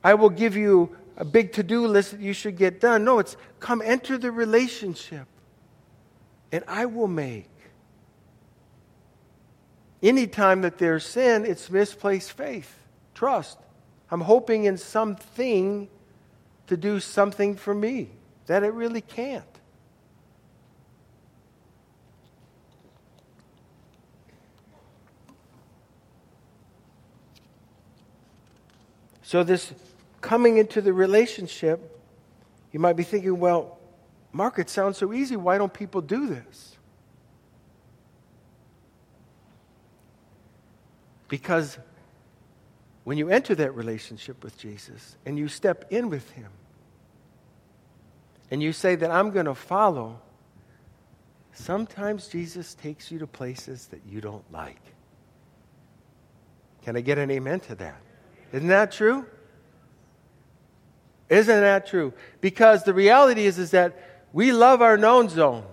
I 0.04 0.14
will 0.14 0.30
give 0.30 0.56
you 0.56 0.96
a 1.18 1.26
big 1.26 1.54
to 1.54 1.64
do 1.64 1.88
list 1.88 2.12
that 2.12 2.20
you 2.20 2.34
should 2.34 2.58
get 2.58 2.80
done. 2.80 3.04
No, 3.04 3.18
it's 3.18 3.36
come 3.60 3.82
enter 3.84 4.20
the 4.20 4.32
relationship, 4.32 5.26
and 6.52 6.64
I 6.68 6.86
will 6.86 7.08
make. 7.08 7.50
Anytime 10.04 10.62
that 10.62 10.78
there's 10.78 11.08
sin, 11.08 11.44
it's 11.44 11.72
misplaced 11.72 12.34
faith, 12.34 12.72
trust. 13.16 13.58
I'm 14.10 14.22
hoping 14.22 14.66
in 14.66 14.78
something 14.78 15.90
to 16.68 16.78
do 16.78 17.00
something 17.00 17.56
for 17.56 17.74
me 17.74 18.10
that 18.46 18.64
it 18.64 18.74
really 18.74 19.02
can't. 19.02 19.44
So, 29.22 29.44
this 29.44 29.74
coming 30.22 30.58
into 30.58 30.80
the 30.80 30.94
relationship, 30.94 32.00
you 32.72 32.80
might 32.80 32.94
be 32.94 33.04
thinking, 33.04 33.38
well, 33.40 33.78
Mark, 34.32 34.58
it 34.58 34.70
sounds 34.70 34.98
so 34.98 35.12
easy. 35.12 35.36
Why 35.36 35.58
don't 35.58 35.74
people 35.74 36.00
do 36.00 36.28
this? 36.28 36.78
Because 41.28 41.78
when 43.08 43.18
you 43.18 43.30
enter 43.30 43.56
that 43.56 43.74
relationship 43.74 44.44
with 44.44 44.58
Jesus 44.58 45.16
and 45.26 45.40
you 45.40 45.48
step 45.48 45.86
in 45.92 46.10
with 46.10 46.30
Him 46.32 46.50
and 48.52 48.62
you 48.62 48.74
say 48.74 48.96
that 48.96 49.10
I'm 49.10 49.32
going 49.32 49.46
to 49.46 49.56
follow, 49.56 50.20
sometimes 51.54 52.28
Jesus 52.28 52.74
takes 52.74 53.10
you 53.10 53.20
to 53.20 53.26
places 53.26 53.86
that 53.92 54.02
you 54.06 54.20
don't 54.20 54.44
like. 54.52 54.82
Can 56.84 56.98
I 56.98 57.00
get 57.00 57.18
an 57.18 57.32
amen 57.32 57.62
to 57.62 57.76
that? 57.76 57.96
Isn't 58.52 58.68
that 58.68 58.92
true? 58.92 59.26
Isn't 61.30 61.62
that 61.62 61.88
true? 61.88 62.12
Because 62.42 62.84
the 62.84 62.94
reality 62.94 63.46
is, 63.46 63.58
is 63.58 63.72
that 63.72 64.26
we 64.34 64.52
love 64.52 64.82
our 64.82 64.98
known 64.98 65.30
zone. 65.30 65.64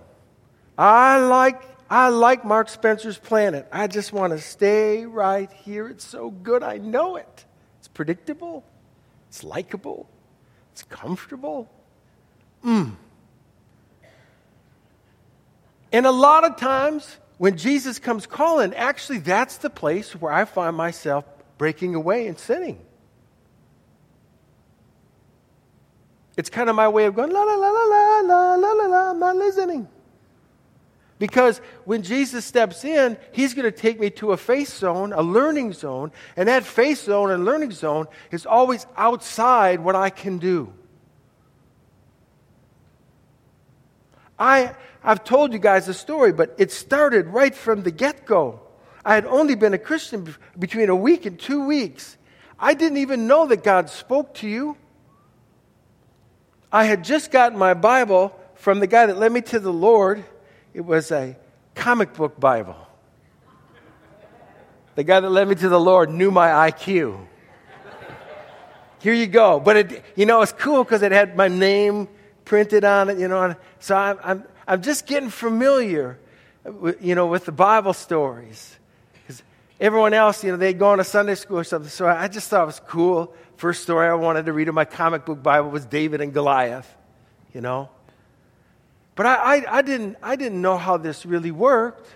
I 0.77 1.17
like 1.17 1.61
I 1.89 2.09
like 2.09 2.43
Mark 2.43 2.69
Spencer's 2.69 3.17
planet. 3.17 3.67
I 3.71 3.87
just 3.87 4.11
want 4.11 4.33
to 4.33 4.39
stay 4.39 5.05
right 5.05 5.51
here. 5.51 5.87
It's 5.87 6.05
so 6.05 6.31
good. 6.31 6.63
I 6.63 6.77
know 6.77 7.15
it. 7.15 7.45
It's 7.79 7.87
predictable. 7.87 8.63
It's 9.29 9.43
likable. 9.43 10.09
It's 10.71 10.83
comfortable. 10.83 11.69
Mm. 12.63 12.95
And 15.91 16.05
a 16.05 16.11
lot 16.11 16.43
of 16.43 16.57
times 16.57 17.17
when 17.37 17.57
Jesus 17.57 17.99
comes 17.99 18.25
calling, 18.25 18.73
actually, 18.73 19.19
that's 19.19 19.57
the 19.57 19.69
place 19.69 20.13
where 20.13 20.31
I 20.31 20.45
find 20.45 20.75
myself 20.75 21.25
breaking 21.57 21.95
away 21.95 22.27
and 22.27 22.37
sinning. 22.37 22.79
It's 26.35 26.49
kind 26.49 26.69
of 26.69 26.75
my 26.75 26.87
way 26.87 27.05
of 27.05 27.15
going, 27.15 27.31
la 27.31 27.43
la 27.43 27.55
la 27.55 27.69
la 27.69 27.83
la 27.83 28.21
la 28.21 28.55
la 28.55 28.85
la 28.87 29.11
I'm 29.11 29.19
not 29.19 29.35
listening. 29.37 29.87
Because 31.17 31.61
when 31.85 32.01
Jesus 32.01 32.43
steps 32.43 32.83
in, 32.83 33.17
he's 33.31 33.53
going 33.53 33.71
to 33.71 33.71
take 33.71 33.99
me 33.99 34.09
to 34.11 34.33
a 34.33 34.37
faith 34.37 34.75
zone, 34.75 35.13
a 35.13 35.21
learning 35.21 35.71
zone, 35.71 36.11
and 36.35 36.49
that 36.49 36.65
faith 36.65 37.03
zone 37.03 37.31
and 37.31 37.45
learning 37.45 37.71
zone 37.71 38.07
is 38.31 38.45
always 38.45 38.85
outside 38.97 39.79
what 39.79 39.95
I 39.95 40.09
can 40.09 40.39
do. 40.39 40.73
I, 44.37 44.75
I've 45.01 45.23
told 45.23 45.53
you 45.53 45.59
guys 45.59 45.85
the 45.85 45.93
story, 45.93 46.33
but 46.33 46.53
it 46.57 46.71
started 46.71 47.27
right 47.27 47.55
from 47.55 47.83
the 47.83 47.91
get 47.91 48.25
go. 48.25 48.59
I 49.05 49.15
had 49.15 49.25
only 49.25 49.55
been 49.55 49.73
a 49.73 49.77
Christian 49.77 50.35
between 50.59 50.89
a 50.89 50.95
week 50.95 51.25
and 51.25 51.39
two 51.39 51.65
weeks. 51.65 52.17
I 52.59 52.73
didn't 52.73 52.97
even 52.97 53.27
know 53.27 53.47
that 53.47 53.63
God 53.63 53.89
spoke 53.89 54.33
to 54.35 54.49
you. 54.49 54.75
I 56.73 56.83
had 56.83 57.05
just 57.05 57.31
gotten 57.31 57.57
my 57.57 57.73
Bible 57.73 58.37
from 58.55 58.81
the 58.81 58.87
guy 58.87 59.05
that 59.05 59.17
led 59.17 59.31
me 59.31 59.39
to 59.41 59.59
the 59.61 59.71
Lord 59.71 60.25
it 60.75 60.83
was 60.83 61.09
a 61.09 61.37
comic 61.73 62.13
book 62.13 62.37
Bible. 62.37 62.75
The 64.95 65.05
guy 65.05 65.21
that 65.21 65.29
led 65.29 65.47
me 65.47 65.55
to 65.55 65.69
the 65.69 65.79
Lord 65.79 66.09
knew 66.09 66.31
my 66.31 66.69
IQ. 66.69 67.17
here 68.99 69.13
you 69.13 69.25
go. 69.25 69.61
But 69.61 69.77
it, 69.77 70.03
you 70.17 70.25
know, 70.25 70.41
it's 70.41 70.51
cool 70.51 70.83
because 70.83 71.01
it 71.01 71.13
had 71.13 71.37
my 71.37 71.47
name 71.47 72.09
printed 72.43 72.83
on 72.83 73.09
it, 73.09 73.17
you 73.17 73.29
know. 73.29 73.55
So 73.79 73.95
I'm, 73.95 74.19
I'm, 74.21 74.43
I'm 74.67 74.81
just 74.81 75.07
getting 75.07 75.29
familiar, 75.29 76.19
with, 76.65 77.01
you 77.01 77.15
know, 77.15 77.27
with 77.27 77.45
the 77.45 77.53
Bible 77.53 77.93
stories. 77.93 78.77
Because 79.13 79.43
everyone 79.79 80.13
else, 80.13 80.43
you 80.43 80.51
know, 80.51 80.57
they'd 80.57 80.77
go 80.77 80.89
on 80.89 80.97
to 80.97 81.05
Sunday 81.05 81.35
school 81.35 81.59
or 81.59 81.63
something. 81.63 81.89
So 81.89 82.05
I 82.05 82.27
just 82.27 82.49
thought 82.49 82.63
it 82.63 82.67
was 82.67 82.81
cool. 82.85 83.33
First 83.55 83.83
story 83.83 84.09
I 84.09 84.13
wanted 84.15 84.45
to 84.47 84.51
read 84.51 84.67
in 84.67 84.75
my 84.75 84.83
comic 84.83 85.23
book 85.23 85.41
Bible 85.41 85.69
was 85.69 85.85
David 85.85 86.19
and 86.19 86.33
Goliath, 86.33 86.93
you 87.53 87.61
know. 87.61 87.89
But 89.15 89.25
I, 89.25 89.35
I, 89.35 89.77
I 89.77 89.81
didn't, 89.81 90.17
I 90.21 90.35
didn't 90.35 90.61
know 90.61 90.77
how 90.77 90.97
this 90.97 91.25
really 91.25 91.51
worked. 91.51 92.07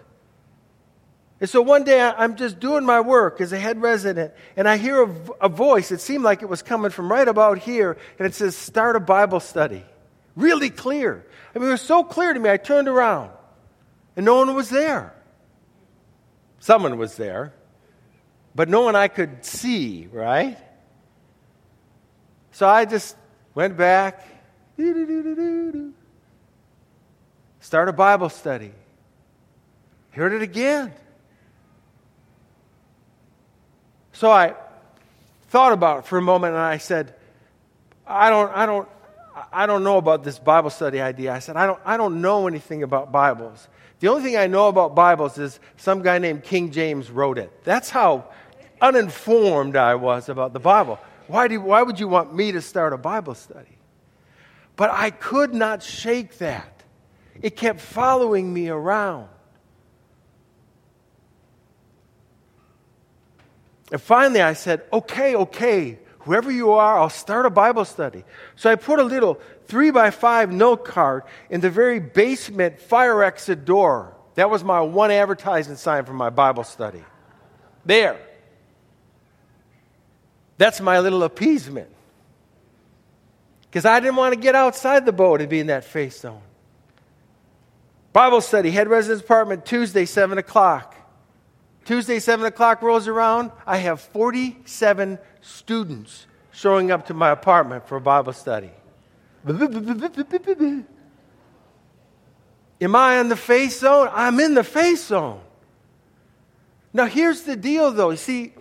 And 1.41 1.49
so 1.49 1.61
one 1.61 1.85
day 1.85 2.01
I'm 2.01 2.35
just 2.35 2.59
doing 2.59 2.85
my 2.85 2.99
work 2.99 3.39
as 3.39 3.53
a 3.53 3.59
head 3.59 3.81
resident, 3.81 4.33
and 4.57 4.67
I 4.67 4.75
hear 4.75 5.03
a, 5.03 5.15
a, 5.41 5.49
voice. 5.49 5.89
It 5.91 6.01
seemed 6.01 6.23
like 6.23 6.41
it 6.41 6.49
was 6.49 6.61
coming 6.61 6.91
from 6.91 7.09
right 7.09 7.27
about 7.27 7.59
here, 7.59 7.97
and 8.17 8.25
it 8.25 8.33
says, 8.33 8.57
Start 8.57 8.97
a 8.97 8.99
Bible 8.99 9.39
study. 9.39 9.85
Really 10.35 10.69
clear. 10.69 11.25
I 11.55 11.59
mean, 11.59 11.69
it 11.69 11.71
was 11.71 11.81
so 11.81 12.03
clear 12.03 12.33
to 12.33 12.39
me, 12.39 12.49
I 12.49 12.57
turned 12.57 12.89
around, 12.89 13.31
and 14.17 14.25
no 14.25 14.35
one 14.35 14.53
was 14.53 14.69
there. 14.69 15.15
Someone 16.59 16.97
was 16.97 17.15
there, 17.15 17.53
but 18.53 18.67
no 18.67 18.81
one 18.81 18.97
I 18.97 19.07
could 19.07 19.45
see, 19.45 20.09
right? 20.11 20.57
So 22.51 22.67
I 22.67 22.83
just 22.83 23.15
went 23.55 23.77
back, 23.77 24.25
start 27.69 27.87
a 27.87 27.93
Bible 27.93 28.29
study. 28.29 28.71
Heard 30.09 30.33
it 30.33 30.41
again. 30.41 30.91
So 34.11 34.31
I 34.31 34.55
thought 35.49 35.71
about 35.71 35.99
it 35.99 36.05
for 36.05 36.17
a 36.17 36.21
moment 36.23 36.55
and 36.55 36.63
I 36.63 36.79
said, 36.79 37.13
I 38.07 38.31
don't, 38.31 38.51
I 38.57 38.65
don't, 38.65 38.89
I 39.53 39.67
don't 39.67 39.83
know 39.83 39.97
about 39.97 40.23
this 40.23 40.39
Bible 40.39 40.71
study 40.71 40.99
idea. 40.99 41.31
I 41.31 41.37
said, 41.37 41.57
I 41.57 41.67
don't, 41.67 41.79
I 41.85 41.95
don't 41.95 42.21
know 42.21 42.47
anything 42.47 42.81
about 42.81 43.11
Bibles. 43.11 43.67
The 43.99 44.07
only 44.07 44.23
thing 44.23 44.35
I 44.35 44.47
know 44.47 44.67
about 44.67 44.95
Bibles 44.95 45.37
is 45.37 45.59
some 45.77 46.01
guy 46.01 46.17
named 46.17 46.43
King 46.43 46.71
James 46.71 47.11
wrote 47.11 47.37
it. 47.37 47.51
That's 47.65 47.91
how 47.91 48.31
uninformed 48.81 49.75
I 49.75 49.93
was 49.93 50.27
about 50.27 50.53
the 50.53 50.59
Bible. 50.59 50.97
Why, 51.27 51.47
do, 51.47 51.61
why 51.61 51.83
would 51.83 51.99
you 51.99 52.07
want 52.07 52.33
me 52.33 52.51
to 52.51 52.63
start 52.63 52.93
a 52.93 52.97
Bible 52.97 53.35
study? 53.35 53.77
But 54.75 54.89
I 54.89 55.11
could 55.11 55.53
not 55.53 55.83
shake 55.83 56.39
that. 56.39 56.78
It 57.41 57.55
kept 57.55 57.79
following 57.79 58.53
me 58.53 58.69
around. 58.69 59.29
And 63.91 64.01
finally, 64.01 64.41
I 64.41 64.53
said, 64.53 64.83
okay, 64.93 65.35
okay, 65.35 65.99
whoever 66.19 66.51
you 66.51 66.71
are, 66.73 66.99
I'll 66.99 67.09
start 67.09 67.45
a 67.45 67.49
Bible 67.49 67.85
study. 67.85 68.23
So 68.55 68.69
I 68.71 68.75
put 68.75 68.99
a 68.99 69.03
little 69.03 69.39
three 69.65 69.89
by 69.89 70.11
five 70.11 70.51
note 70.51 70.85
card 70.85 71.23
in 71.49 71.61
the 71.61 71.69
very 71.69 71.99
basement 71.99 72.79
fire 72.79 73.23
exit 73.23 73.65
door. 73.65 74.15
That 74.35 74.49
was 74.49 74.63
my 74.63 74.81
one 74.81 75.11
advertising 75.11 75.75
sign 75.75 76.05
for 76.05 76.13
my 76.13 76.29
Bible 76.29 76.63
study. 76.63 77.03
There. 77.85 78.19
That's 80.57 80.81
my 80.81 80.99
little 80.99 81.23
appeasement. 81.23 81.89
Because 83.61 83.85
I 83.85 83.99
didn't 83.99 84.17
want 84.17 84.33
to 84.33 84.39
get 84.39 84.55
outside 84.55 85.05
the 85.05 85.11
boat 85.11 85.41
and 85.41 85.49
be 85.49 85.59
in 85.59 85.67
that 85.67 85.85
face 85.85 86.19
zone. 86.19 86.41
Bible 88.11 88.41
study, 88.41 88.71
head 88.71 88.87
residence 88.87 89.21
apartment, 89.21 89.65
Tuesday, 89.65 90.05
7 90.05 90.37
o'clock. 90.37 90.95
Tuesday, 91.85 92.19
7 92.19 92.45
o'clock 92.45 92.81
rolls 92.81 93.07
around, 93.07 93.51
I 93.65 93.77
have 93.77 94.01
47 94.01 95.19
students 95.41 96.27
showing 96.51 96.91
up 96.91 97.07
to 97.07 97.13
my 97.13 97.29
apartment 97.31 97.87
for 97.87 97.99
Bible 97.99 98.33
study. 98.33 98.71
Am 102.81 102.95
I 102.95 103.19
in 103.19 103.29
the 103.29 103.35
faith 103.35 103.79
zone? 103.79 104.09
I'm 104.11 104.39
in 104.39 104.53
the 104.53 104.63
faith 104.63 104.99
zone. 105.05 105.41
Now, 106.93 107.05
here's 107.05 107.43
the 107.43 107.55
deal, 107.55 107.91
though. 107.91 108.09
You 108.09 108.17
see, 108.17 108.53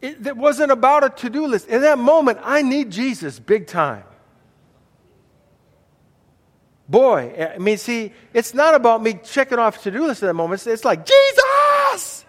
it, 0.00 0.26
it 0.26 0.36
wasn't 0.36 0.70
about 0.70 1.04
a 1.04 1.10
to 1.10 1.30
do 1.30 1.46
list. 1.46 1.68
In 1.68 1.82
that 1.82 1.98
moment, 1.98 2.38
I 2.42 2.62
need 2.62 2.90
Jesus 2.90 3.38
big 3.38 3.66
time. 3.66 4.04
Boy, 6.88 7.50
I 7.54 7.58
mean, 7.58 7.76
see, 7.76 8.12
it's 8.32 8.54
not 8.54 8.74
about 8.74 9.02
me 9.02 9.18
checking 9.22 9.58
off 9.58 9.82
to 9.82 9.90
do 9.90 10.06
list 10.06 10.22
at 10.22 10.26
that 10.26 10.34
moment. 10.34 10.66
It's 10.66 10.84
like, 10.84 11.04
Jesus! 11.04 12.24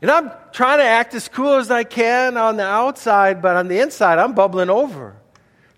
And 0.00 0.10
I'm 0.10 0.30
trying 0.52 0.78
to 0.78 0.84
act 0.84 1.14
as 1.14 1.26
cool 1.28 1.54
as 1.54 1.70
I 1.70 1.82
can 1.82 2.36
on 2.36 2.56
the 2.56 2.64
outside, 2.64 3.42
but 3.42 3.56
on 3.56 3.66
the 3.66 3.80
inside, 3.80 4.18
I'm 4.18 4.34
bubbling 4.34 4.70
over. 4.70 5.16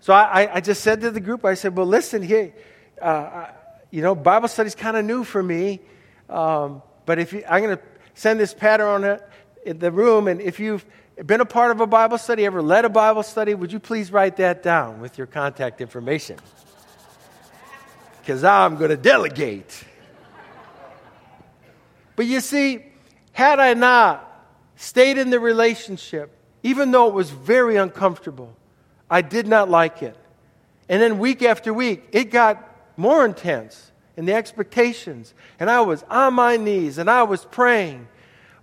So 0.01 0.13
I, 0.13 0.55
I 0.55 0.61
just 0.61 0.83
said 0.83 1.01
to 1.01 1.09
the 1.09 1.19
group, 1.19 1.43
I 1.43 1.55
said, 1.55 1.75
well, 1.75 1.87
listen, 1.87 2.21
here, 2.21 2.53
uh, 3.01 3.47
you 3.89 4.03
know, 4.03 4.13
Bible 4.13 4.47
study's 4.47 4.75
kind 4.75 4.95
of 4.95 5.05
new 5.05 5.23
for 5.23 5.41
me, 5.41 5.79
um, 6.29 6.83
but 7.07 7.17
if 7.17 7.33
you, 7.33 7.43
I'm 7.49 7.63
going 7.63 7.77
to 7.77 7.83
send 8.13 8.39
this 8.39 8.53
pattern 8.53 9.05
on 9.05 9.19
in 9.65 9.79
the 9.79 9.91
room, 9.91 10.27
and 10.27 10.39
if 10.39 10.59
you've 10.59 10.85
been 11.25 11.41
a 11.41 11.45
part 11.45 11.71
of 11.71 11.81
a 11.81 11.87
Bible 11.87 12.17
study, 12.17 12.45
ever 12.45 12.61
led 12.61 12.85
a 12.85 12.89
Bible 12.89 13.23
study, 13.23 13.53
would 13.53 13.71
you 13.71 13.79
please 13.79 14.11
write 14.11 14.37
that 14.37 14.63
down 14.63 15.01
with 15.01 15.17
your 15.17 15.27
contact 15.27 15.81
information? 15.81 16.37
Because 18.21 18.43
I'm 18.43 18.77
going 18.77 18.91
to 18.91 18.97
delegate. 18.97 19.83
But 22.15 22.25
you 22.25 22.41
see, 22.41 22.85
had 23.31 23.59
I 23.59 23.73
not 23.73 24.25
stayed 24.75 25.17
in 25.17 25.29
the 25.29 25.39
relationship, 25.39 26.35
even 26.63 26.91
though 26.91 27.07
it 27.07 27.13
was 27.13 27.29
very 27.29 27.75
uncomfortable, 27.77 28.55
I 29.09 29.21
did 29.21 29.47
not 29.47 29.69
like 29.69 30.03
it. 30.03 30.15
And 30.87 31.01
then 31.01 31.19
week 31.19 31.43
after 31.43 31.73
week, 31.73 32.09
it 32.11 32.25
got 32.25 32.65
more 32.97 33.25
intense 33.25 33.91
in 34.17 34.25
the 34.25 34.33
expectations. 34.33 35.33
And 35.59 35.69
I 35.69 35.81
was 35.81 36.03
on 36.09 36.33
my 36.33 36.57
knees 36.57 36.97
and 36.97 37.09
I 37.09 37.23
was 37.23 37.45
praying. 37.45 38.07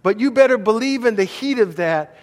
But 0.02 0.20
you 0.20 0.30
better 0.30 0.58
believe 0.58 1.04
in 1.04 1.16
the 1.16 1.24
heat 1.24 1.58
of 1.58 1.76
that, 1.76 2.16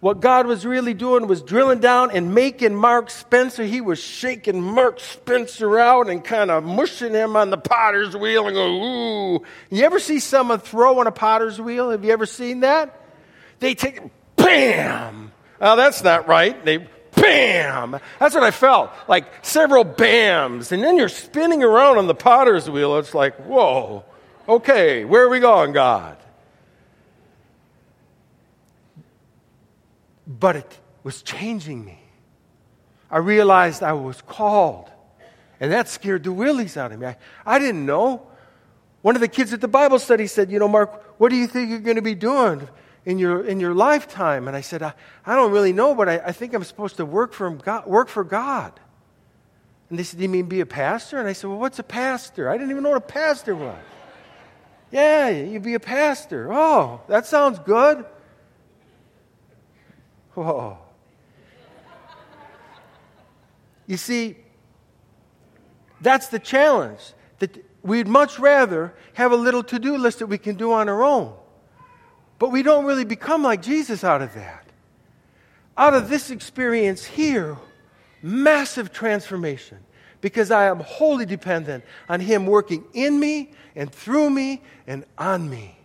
what 0.00 0.20
God 0.20 0.46
was 0.46 0.66
really 0.66 0.92
doing 0.92 1.26
was 1.26 1.42
drilling 1.42 1.80
down 1.80 2.10
and 2.10 2.34
making 2.34 2.74
Mark 2.74 3.08
Spencer. 3.08 3.64
He 3.64 3.80
was 3.80 3.98
shaking 3.98 4.60
Mark 4.60 5.00
Spencer 5.00 5.78
out 5.78 6.10
and 6.10 6.22
kind 6.22 6.50
of 6.50 6.64
mushing 6.64 7.14
him 7.14 7.34
on 7.34 7.50
the 7.50 7.56
potter's 7.56 8.14
wheel 8.14 8.46
and 8.46 8.54
go, 8.54 8.66
ooh. 8.66 9.42
You 9.70 9.84
ever 9.84 9.98
see 9.98 10.20
someone 10.20 10.60
throw 10.60 11.00
on 11.00 11.06
a 11.06 11.12
potter's 11.12 11.60
wheel? 11.60 11.90
Have 11.90 12.04
you 12.04 12.12
ever 12.12 12.26
seen 12.26 12.60
that? 12.60 13.00
They 13.58 13.74
take, 13.74 14.00
bam! 14.36 15.32
Oh, 15.60 15.76
that's 15.76 16.04
not 16.04 16.28
right. 16.28 16.62
They, 16.62 16.86
bam! 17.14 17.98
That's 18.20 18.34
what 18.34 18.44
I 18.44 18.50
felt. 18.50 18.90
Like 19.08 19.44
several 19.46 19.84
bams. 19.84 20.72
And 20.72 20.82
then 20.82 20.98
you're 20.98 21.08
spinning 21.08 21.62
around 21.62 21.96
on 21.96 22.06
the 22.06 22.14
potter's 22.14 22.68
wheel. 22.68 22.98
It's 22.98 23.14
like, 23.14 23.34
whoa. 23.36 24.04
Okay, 24.46 25.06
where 25.06 25.24
are 25.24 25.30
we 25.30 25.40
going, 25.40 25.72
God? 25.72 26.18
But 30.26 30.56
it 30.56 30.78
was 31.02 31.22
changing 31.22 31.84
me. 31.84 32.00
I 33.10 33.18
realized 33.18 33.82
I 33.82 33.92
was 33.92 34.20
called, 34.22 34.90
and 35.60 35.72
that 35.72 35.88
scared 35.88 36.24
the 36.24 36.32
willies 36.32 36.76
out 36.76 36.92
of 36.92 36.98
me. 36.98 37.06
I, 37.06 37.16
I 37.44 37.58
didn't 37.58 37.86
know. 37.86 38.26
One 39.02 39.14
of 39.14 39.20
the 39.20 39.28
kids 39.28 39.52
at 39.52 39.60
the 39.60 39.68
Bible 39.68 39.98
study 39.98 40.26
said, 40.26 40.50
You 40.50 40.58
know, 40.58 40.68
Mark, 40.68 41.20
what 41.20 41.28
do 41.28 41.36
you 41.36 41.46
think 41.46 41.70
you're 41.70 41.78
going 41.78 41.96
to 41.96 42.02
be 42.02 42.16
doing 42.16 42.68
in 43.04 43.18
your, 43.18 43.44
in 43.44 43.60
your 43.60 43.72
lifetime? 43.72 44.48
And 44.48 44.56
I 44.56 44.60
said, 44.60 44.82
I, 44.82 44.94
I 45.24 45.36
don't 45.36 45.52
really 45.52 45.72
know, 45.72 45.94
but 45.94 46.08
I, 46.08 46.18
I 46.18 46.32
think 46.32 46.54
I'm 46.54 46.64
supposed 46.64 46.96
to 46.96 47.04
work 47.04 47.32
for, 47.32 47.48
God, 47.50 47.86
work 47.86 48.08
for 48.08 48.24
God. 48.24 48.78
And 49.88 49.98
they 49.98 50.02
said, 50.02 50.18
Do 50.18 50.24
you 50.24 50.28
mean 50.28 50.46
be 50.46 50.60
a 50.60 50.66
pastor? 50.66 51.18
And 51.18 51.28
I 51.28 51.32
said, 51.32 51.48
Well, 51.48 51.60
what's 51.60 51.78
a 51.78 51.84
pastor? 51.84 52.50
I 52.50 52.54
didn't 52.54 52.70
even 52.70 52.82
know 52.82 52.90
what 52.90 52.98
a 52.98 53.00
pastor 53.00 53.54
was. 53.54 53.78
Yeah, 54.90 55.28
you'd 55.28 55.62
be 55.62 55.74
a 55.74 55.80
pastor. 55.80 56.52
Oh, 56.52 57.00
that 57.08 57.26
sounds 57.26 57.58
good. 57.60 58.04
Whoa. 60.36 60.76
You 63.86 63.96
see, 63.96 64.36
that's 66.02 66.28
the 66.28 66.38
challenge. 66.38 67.00
That 67.38 67.64
we'd 67.82 68.06
much 68.06 68.38
rather 68.38 68.94
have 69.14 69.32
a 69.32 69.36
little 69.36 69.62
to 69.64 69.78
do 69.78 69.96
list 69.96 70.18
that 70.18 70.26
we 70.26 70.38
can 70.38 70.56
do 70.56 70.72
on 70.72 70.88
our 70.88 71.02
own. 71.02 71.34
But 72.38 72.50
we 72.50 72.62
don't 72.62 72.84
really 72.84 73.06
become 73.06 73.42
like 73.42 73.62
Jesus 73.62 74.04
out 74.04 74.20
of 74.20 74.34
that. 74.34 74.66
Out 75.78 75.94
of 75.94 76.10
this 76.10 76.30
experience 76.30 77.04
here, 77.04 77.56
massive 78.22 78.92
transformation 78.92 79.78
because 80.20 80.50
I 80.50 80.66
am 80.66 80.80
wholly 80.80 81.24
dependent 81.24 81.82
on 82.10 82.20
Him 82.20 82.46
working 82.46 82.84
in 82.92 83.18
me 83.18 83.52
and 83.74 83.90
through 83.90 84.28
me 84.28 84.62
and 84.86 85.06
on 85.16 85.48
me. 85.48 85.78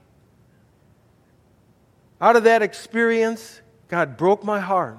Out 2.19 2.35
of 2.35 2.43
that 2.43 2.61
experience, 2.61 3.61
God 3.91 4.15
broke 4.15 4.41
my 4.45 4.61
heart, 4.61 4.97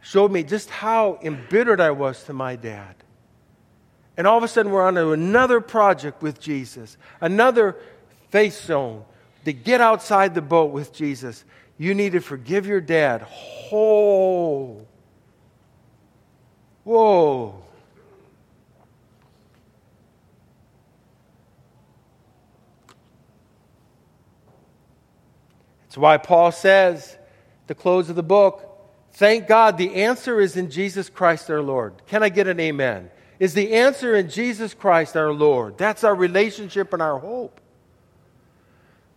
showed 0.00 0.30
me 0.30 0.44
just 0.44 0.70
how 0.70 1.18
embittered 1.20 1.80
I 1.80 1.90
was 1.90 2.22
to 2.24 2.32
my 2.32 2.54
dad. 2.54 2.94
And 4.16 4.24
all 4.24 4.38
of 4.38 4.44
a 4.44 4.48
sudden, 4.48 4.70
we're 4.70 4.86
on 4.86 4.96
another 4.96 5.60
project 5.60 6.22
with 6.22 6.40
Jesus, 6.40 6.96
another 7.20 7.76
faith 8.30 8.64
zone 8.64 9.04
to 9.44 9.52
get 9.52 9.80
outside 9.80 10.32
the 10.36 10.40
boat 10.40 10.70
with 10.70 10.92
Jesus. 10.92 11.44
You 11.76 11.92
need 11.92 12.12
to 12.12 12.20
forgive 12.20 12.66
your 12.66 12.80
dad. 12.80 13.22
Whole. 13.22 14.86
Whoa. 16.84 17.64
That's 25.92 25.98
why 25.98 26.16
Paul 26.16 26.52
says, 26.52 27.18
the 27.66 27.74
close 27.74 28.08
of 28.08 28.16
the 28.16 28.22
book, 28.22 28.66
thank 29.12 29.46
God 29.46 29.76
the 29.76 29.96
answer 29.96 30.40
is 30.40 30.56
in 30.56 30.70
Jesus 30.70 31.10
Christ 31.10 31.50
our 31.50 31.60
Lord. 31.60 31.92
Can 32.06 32.22
I 32.22 32.30
get 32.30 32.46
an 32.46 32.58
amen? 32.60 33.10
Is 33.38 33.52
the 33.52 33.74
answer 33.74 34.16
in 34.16 34.30
Jesus 34.30 34.72
Christ 34.72 35.18
our 35.18 35.34
Lord? 35.34 35.76
That's 35.76 36.02
our 36.02 36.14
relationship 36.14 36.94
and 36.94 37.02
our 37.02 37.18
hope. 37.18 37.60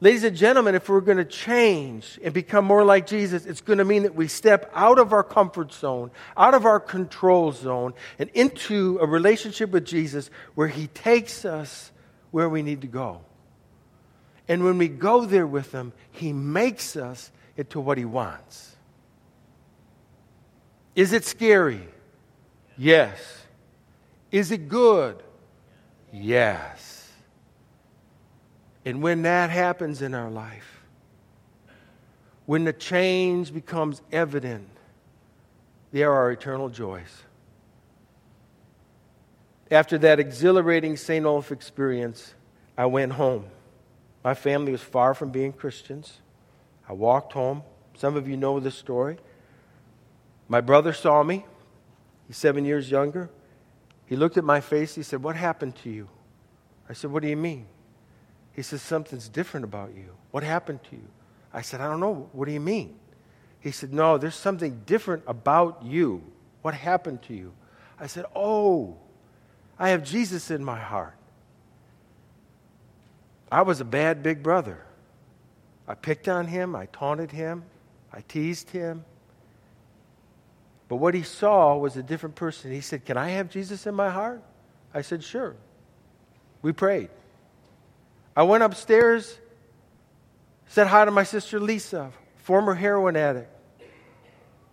Ladies 0.01 0.25
and 0.25 0.35
gentlemen, 0.35 0.75
if 0.75 0.89
we're 0.89 0.99
going 0.99 1.17
to 1.17 1.23
change 1.23 2.19
and 2.21 2.33
become 2.33 2.65
more 2.65 2.83
like 2.83 3.07
Jesus, 3.07 3.45
it's 3.45 3.61
going 3.61 3.79
to 3.79 3.85
mean 3.85 4.03
that 4.03 4.15
we 4.15 4.27
step 4.27 4.69
out 4.75 4.99
of 4.99 5.13
our 5.13 5.23
comfort 5.23 5.71
zone, 5.71 6.11
out 6.35 6.55
of 6.55 6.65
our 6.65 6.81
control 6.81 7.53
zone, 7.53 7.93
and 8.19 8.29
into 8.33 8.99
a 9.01 9.07
relationship 9.07 9.69
with 9.69 9.85
Jesus 9.85 10.29
where 10.55 10.67
He 10.67 10.87
takes 10.87 11.45
us 11.45 11.93
where 12.31 12.49
we 12.49 12.63
need 12.63 12.81
to 12.81 12.87
go. 12.87 13.21
And 14.47 14.63
when 14.63 14.77
we 14.77 14.87
go 14.87 15.25
there 15.25 15.47
with 15.47 15.71
Him, 15.71 15.93
He 16.11 16.33
makes 16.33 16.95
us 16.95 17.31
into 17.57 17.79
what 17.79 17.97
He 17.97 18.05
wants. 18.05 18.75
Is 20.95 21.13
it 21.13 21.25
scary? 21.25 21.87
Yes. 22.77 23.45
Is 24.31 24.51
it 24.51 24.69
good? 24.69 25.21
Yes. 26.11 27.09
And 28.85 29.01
when 29.01 29.23
that 29.23 29.49
happens 29.49 30.01
in 30.01 30.13
our 30.13 30.29
life, 30.29 30.83
when 32.45 32.63
the 32.63 32.73
change 32.73 33.53
becomes 33.53 34.01
evident, 34.11 34.69
they 35.91 36.03
are 36.03 36.31
eternal 36.31 36.69
joys. 36.69 37.23
After 39.71 39.97
that 39.97 40.19
exhilarating 40.19 40.95
St. 40.95 41.25
Olaf 41.25 41.51
experience, 41.51 42.35
I 42.77 42.85
went 42.85 43.13
home. 43.13 43.45
My 44.25 44.33
family 44.33 44.71
was 44.71 44.81
far 44.81 45.13
from 45.13 45.29
being 45.29 45.53
Christians. 45.53 46.19
I 46.89 46.93
walked 46.93 47.33
home. 47.33 47.61
Some 47.95 48.15
of 48.15 48.27
you 48.27 48.35
know 48.35 48.59
this 48.59 48.73
story. 48.73 49.17
My 50.47 50.61
brother 50.61 50.93
saw 50.93 51.21
me. 51.21 51.45
He's 52.27 52.35
seven 52.35 52.65
years 52.65 52.89
younger. 52.89 53.29
He 54.07 54.15
looked 54.15 54.35
at 54.35 54.43
my 54.43 54.61
face. 54.61 54.95
He 54.95 55.03
said, 55.03 55.21
What 55.21 55.35
happened 55.35 55.75
to 55.83 55.91
you? 55.91 56.09
I 56.89 56.93
said, 56.93 57.11
What 57.11 57.21
do 57.21 57.29
you 57.29 57.37
mean? 57.37 57.67
He 58.51 58.63
says, 58.63 58.81
Something's 58.81 59.29
different 59.29 59.63
about 59.63 59.93
you. 59.95 60.09
What 60.31 60.41
happened 60.41 60.79
to 60.89 60.95
you? 60.95 61.07
I 61.53 61.61
said, 61.61 61.79
I 61.79 61.87
don't 61.87 61.99
know. 61.99 62.27
What 62.31 62.47
do 62.47 62.51
you 62.51 62.59
mean? 62.59 62.95
He 63.59 63.69
said, 63.69 63.93
No, 63.93 64.17
there's 64.17 64.33
something 64.33 64.81
different 64.87 65.21
about 65.27 65.83
you. 65.83 66.23
What 66.63 66.73
happened 66.73 67.21
to 67.23 67.35
you? 67.35 67.53
I 67.99 68.07
said, 68.07 68.25
Oh, 68.35 68.97
I 69.77 69.89
have 69.89 70.03
Jesus 70.03 70.49
in 70.49 70.63
my 70.63 70.79
heart. 70.79 71.13
I 73.51 73.61
was 73.61 73.79
a 73.81 73.85
bad 73.85 74.23
big 74.23 74.41
brother. 74.41 74.81
I 75.87 75.93
picked 75.93 76.27
on 76.27 76.47
him, 76.47 76.75
I 76.75 76.87
taunted 76.87 77.31
him, 77.31 77.63
I 78.11 78.21
teased 78.21 78.71
him. 78.71 79.05
But 80.87 80.97
what 80.97 81.13
he 81.13 81.23
saw 81.23 81.77
was 81.77 81.97
a 81.97 82.03
different 82.03 82.35
person. 82.35 82.71
He 82.71 82.81
said, 82.81 83.05
Can 83.05 83.17
I 83.17 83.29
have 83.29 83.49
Jesus 83.49 83.87
in 83.87 83.95
my 83.95 84.09
heart? 84.09 84.41
I 84.93 85.01
said, 85.01 85.23
Sure. 85.23 85.55
We 86.61 86.71
prayed. 86.71 87.09
I 88.35 88.43
went 88.43 88.63
upstairs, 88.63 89.37
said 90.67 90.87
hi 90.87 91.05
to 91.05 91.11
my 91.11 91.23
sister 91.23 91.59
Lisa, 91.59 92.11
former 92.37 92.73
heroin 92.75 93.15
addict. 93.15 93.51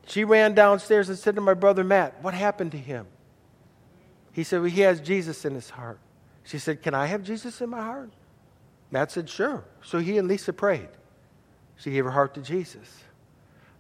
She 0.06 0.24
ran 0.24 0.54
downstairs 0.54 1.08
and 1.08 1.18
said 1.18 1.37
to 1.37 1.40
my 1.40 1.54
brother 1.54 1.85
Matt, 1.85 2.22
What 2.22 2.35
happened 2.35 2.72
to 2.72 2.78
him? 2.78 3.06
He 4.32 4.44
said, 4.44 4.61
well, 4.61 4.70
He 4.70 4.80
has 4.80 5.00
Jesus 5.00 5.44
in 5.44 5.54
his 5.54 5.70
heart. 5.70 5.98
She 6.44 6.58
said, 6.58 6.82
Can 6.82 6.94
I 6.94 7.06
have 7.06 7.22
Jesus 7.22 7.61
in 7.61 7.70
my 7.70 7.80
heart? 7.80 8.11
Matt 8.92 9.11
said, 9.11 9.28
Sure. 9.28 9.64
So 9.83 9.98
he 9.98 10.18
and 10.18 10.28
Lisa 10.28 10.52
prayed. 10.52 10.88
She 11.76 11.90
gave 11.90 12.05
her 12.05 12.12
heart 12.12 12.35
to 12.35 12.42
Jesus. 12.42 13.02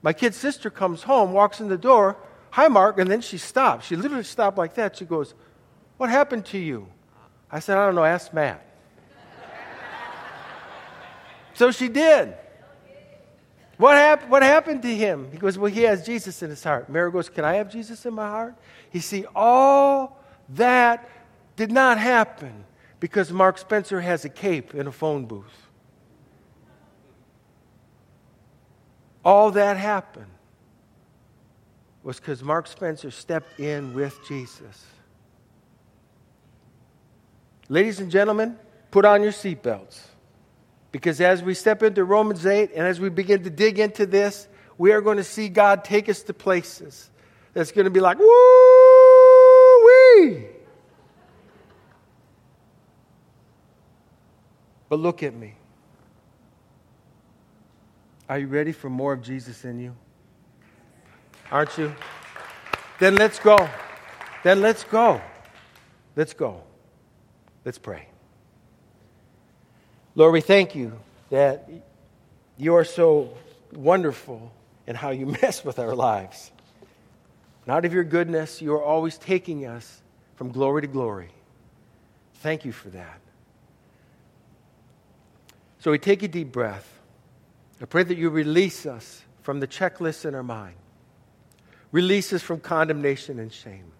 My 0.00 0.12
kid's 0.12 0.36
sister 0.36 0.70
comes 0.70 1.04
home, 1.04 1.32
walks 1.32 1.60
in 1.60 1.68
the 1.68 1.78
door, 1.78 2.16
Hi, 2.50 2.68
Mark, 2.68 2.98
and 2.98 3.10
then 3.10 3.20
she 3.20 3.38
stopped. 3.38 3.84
She 3.84 3.96
literally 3.96 4.24
stopped 4.24 4.58
like 4.58 4.74
that. 4.74 4.96
She 4.96 5.04
goes, 5.04 5.34
What 5.98 6.10
happened 6.10 6.46
to 6.46 6.58
you? 6.58 6.88
I 7.50 7.60
said, 7.60 7.78
I 7.78 7.86
don't 7.86 7.94
know, 7.94 8.04
ask 8.04 8.32
Matt. 8.32 8.66
so 11.54 11.70
she 11.70 11.88
did. 11.88 12.34
What, 13.76 13.96
hap- 13.96 14.28
what 14.28 14.42
happened 14.42 14.82
to 14.82 14.94
him? 14.94 15.30
He 15.30 15.38
goes, 15.38 15.58
Well, 15.58 15.70
he 15.70 15.82
has 15.82 16.04
Jesus 16.04 16.42
in 16.42 16.50
his 16.50 16.64
heart. 16.64 16.88
Mary 16.88 17.12
goes, 17.12 17.28
Can 17.28 17.44
I 17.44 17.54
have 17.54 17.70
Jesus 17.70 18.04
in 18.06 18.14
my 18.14 18.28
heart? 18.28 18.54
He 18.90 19.00
see, 19.00 19.26
all 19.34 20.22
that 20.50 21.08
did 21.56 21.70
not 21.70 21.98
happen 21.98 22.64
because 23.02 23.32
Mark 23.32 23.58
Spencer 23.58 24.00
has 24.00 24.24
a 24.24 24.28
cape 24.28 24.76
in 24.76 24.86
a 24.86 24.92
phone 24.92 25.24
booth. 25.26 25.66
All 29.24 29.50
that 29.50 29.76
happened 29.76 30.30
was 32.04 32.20
because 32.20 32.44
Mark 32.44 32.68
Spencer 32.68 33.10
stepped 33.10 33.58
in 33.58 33.92
with 33.92 34.16
Jesus. 34.28 34.86
Ladies 37.68 37.98
and 37.98 38.08
gentlemen, 38.08 38.56
put 38.92 39.04
on 39.04 39.24
your 39.24 39.32
seatbelts. 39.32 40.00
Because 40.92 41.20
as 41.20 41.42
we 41.42 41.54
step 41.54 41.82
into 41.82 42.04
Romans 42.04 42.46
8 42.46 42.70
and 42.72 42.86
as 42.86 43.00
we 43.00 43.08
begin 43.08 43.42
to 43.42 43.50
dig 43.50 43.80
into 43.80 44.06
this, 44.06 44.46
we 44.78 44.92
are 44.92 45.00
going 45.00 45.16
to 45.16 45.24
see 45.24 45.48
God 45.48 45.82
take 45.82 46.08
us 46.08 46.22
to 46.22 46.32
places 46.32 47.10
that's 47.52 47.72
going 47.72 47.86
to 47.86 47.90
be 47.90 47.98
like, 47.98 48.20
woo 48.20 49.86
wee. 49.86 50.51
But 54.92 55.00
look 55.00 55.22
at 55.22 55.34
me. 55.34 55.54
Are 58.28 58.38
you 58.38 58.46
ready 58.46 58.72
for 58.72 58.90
more 58.90 59.14
of 59.14 59.22
Jesus 59.22 59.64
in 59.64 59.80
you? 59.80 59.96
Aren't 61.50 61.78
you? 61.78 61.94
Then 63.00 63.14
let's 63.14 63.38
go. 63.38 63.70
Then 64.44 64.60
let's 64.60 64.84
go. 64.84 65.18
Let's 66.14 66.34
go. 66.34 66.62
Let's 67.64 67.78
pray. 67.78 68.06
Lord, 70.14 70.34
we 70.34 70.42
thank 70.42 70.74
you 70.74 70.92
that 71.30 71.70
you 72.58 72.74
are 72.74 72.84
so 72.84 73.32
wonderful 73.72 74.52
in 74.86 74.94
how 74.94 75.08
you 75.08 75.24
mess 75.42 75.64
with 75.64 75.78
our 75.78 75.94
lives. 75.94 76.52
And 77.64 77.74
out 77.74 77.86
of 77.86 77.94
your 77.94 78.04
goodness, 78.04 78.60
you 78.60 78.74
are 78.74 78.84
always 78.84 79.16
taking 79.16 79.64
us 79.64 80.02
from 80.36 80.52
glory 80.52 80.82
to 80.82 80.86
glory. 80.86 81.30
Thank 82.42 82.66
you 82.66 82.72
for 82.72 82.90
that. 82.90 83.21
So 85.82 85.90
we 85.90 85.98
take 85.98 86.22
a 86.22 86.28
deep 86.28 86.52
breath. 86.52 87.00
I 87.80 87.86
pray 87.86 88.04
that 88.04 88.16
you 88.16 88.30
release 88.30 88.86
us 88.86 89.24
from 89.40 89.58
the 89.58 89.66
checklist 89.66 90.24
in 90.24 90.32
our 90.32 90.44
mind, 90.44 90.76
release 91.90 92.32
us 92.32 92.40
from 92.40 92.60
condemnation 92.60 93.40
and 93.40 93.52
shame. 93.52 93.90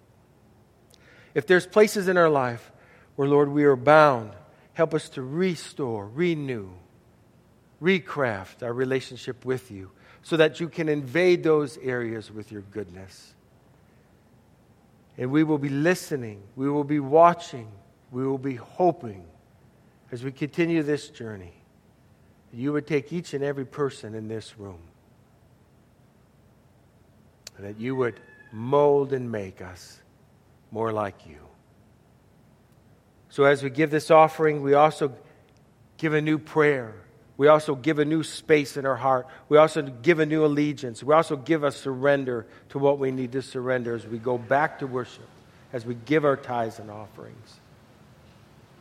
If 1.35 1.49
there's 1.49 1.67
places 1.67 2.07
in 2.07 2.17
our 2.17 2.29
life 2.29 2.71
where, 3.17 3.27
Lord, 3.27 3.49
we 3.49 3.65
are 3.65 3.75
bound, 3.75 4.31
help 4.75 4.95
us 4.95 5.09
to 5.09 5.23
restore, 5.23 6.07
renew, 6.07 6.71
recraft 7.83 8.63
our 8.63 8.73
relationship 8.73 9.45
with 9.45 9.73
you 9.73 9.91
so 10.23 10.37
that 10.37 10.61
you 10.61 10.69
can 10.69 10.89
invade 10.89 11.43
those 11.43 11.79
areas 11.79 12.31
with 12.31 12.53
your 12.53 12.63
goodness. 12.63 13.35
And 15.19 15.33
we 15.33 15.43
will 15.43 15.59
be 15.59 15.69
listening, 15.69 16.45
we 16.55 16.71
will 16.71 16.85
be 16.85 17.01
watching, 17.01 17.73
we 18.13 18.25
will 18.25 18.39
be 18.39 18.55
hoping 18.55 19.25
as 20.13 20.23
we 20.23 20.31
continue 20.31 20.85
this 20.85 21.09
journey 21.09 21.55
you 22.53 22.73
would 22.73 22.87
take 22.87 23.13
each 23.13 23.35
and 23.35 23.43
every 23.43 23.65
person 23.65 24.15
in 24.15 24.29
this 24.29 24.59
room, 24.59 24.81
and 27.57 27.67
that 27.67 27.79
you 27.81 27.97
would 27.97 28.21
mold 28.53 29.13
and 29.13 29.31
make 29.31 29.63
us 29.63 30.01
more 30.71 30.93
like 30.93 31.27
you. 31.27 31.39
So, 33.31 33.45
as 33.45 33.63
we 33.63 33.71
give 33.71 33.91
this 33.91 34.11
offering, 34.11 34.63
we 34.63 34.75
also 34.75 35.15
give 35.97 36.13
a 36.13 36.21
new 36.21 36.39
prayer. 36.39 36.95
We 37.39 37.49
also 37.49 37.75
give 37.75 37.99
a 37.99 38.05
new 38.05 38.23
space 38.23 38.77
in 38.77 38.85
our 38.85 38.97
heart. 38.97 39.27
We 39.49 39.57
also 39.57 39.83
give 39.83 40.19
a 40.19 40.27
new 40.27 40.45
allegiance. 40.45 41.03
We 41.03 41.15
also 41.15 41.37
give 41.37 41.65
a 41.65 41.73
surrender 41.73 42.47
to 42.69 42.79
what 42.79 42.99
we 42.99 43.11
need 43.11 43.33
to 43.33 43.43
surrender 43.43 43.95
as 43.95 44.07
we 44.07 44.19
go 44.19 44.37
back 44.37 44.81
to 44.81 44.87
worship, 44.87 45.29
as 45.73 45.87
we 45.87 45.95
give 45.95 46.27
our 46.27 46.37
tithes 46.37 46.79
and 46.79 46.91
offerings. 46.91 47.61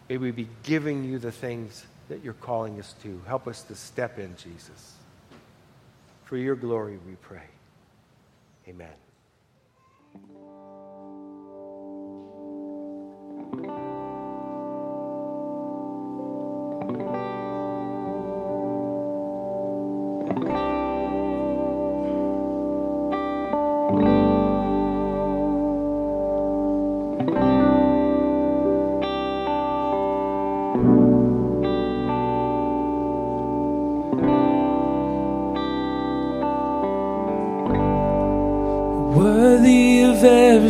May 0.09 0.17
we 0.17 0.31
be 0.31 0.49
giving 0.63 1.05
you 1.05 1.17
the 1.17 1.31
things 1.31 1.85
that 2.11 2.25
you're 2.25 2.33
calling 2.33 2.77
us 2.77 2.93
to. 3.01 3.21
Help 3.25 3.47
us 3.47 3.63
to 3.63 3.73
step 3.73 4.19
in, 4.19 4.35
Jesus. 4.35 4.95
For 6.25 6.35
your 6.35 6.57
glory, 6.57 6.99
we 7.07 7.15
pray. 7.21 7.47
Amen. 8.67 8.89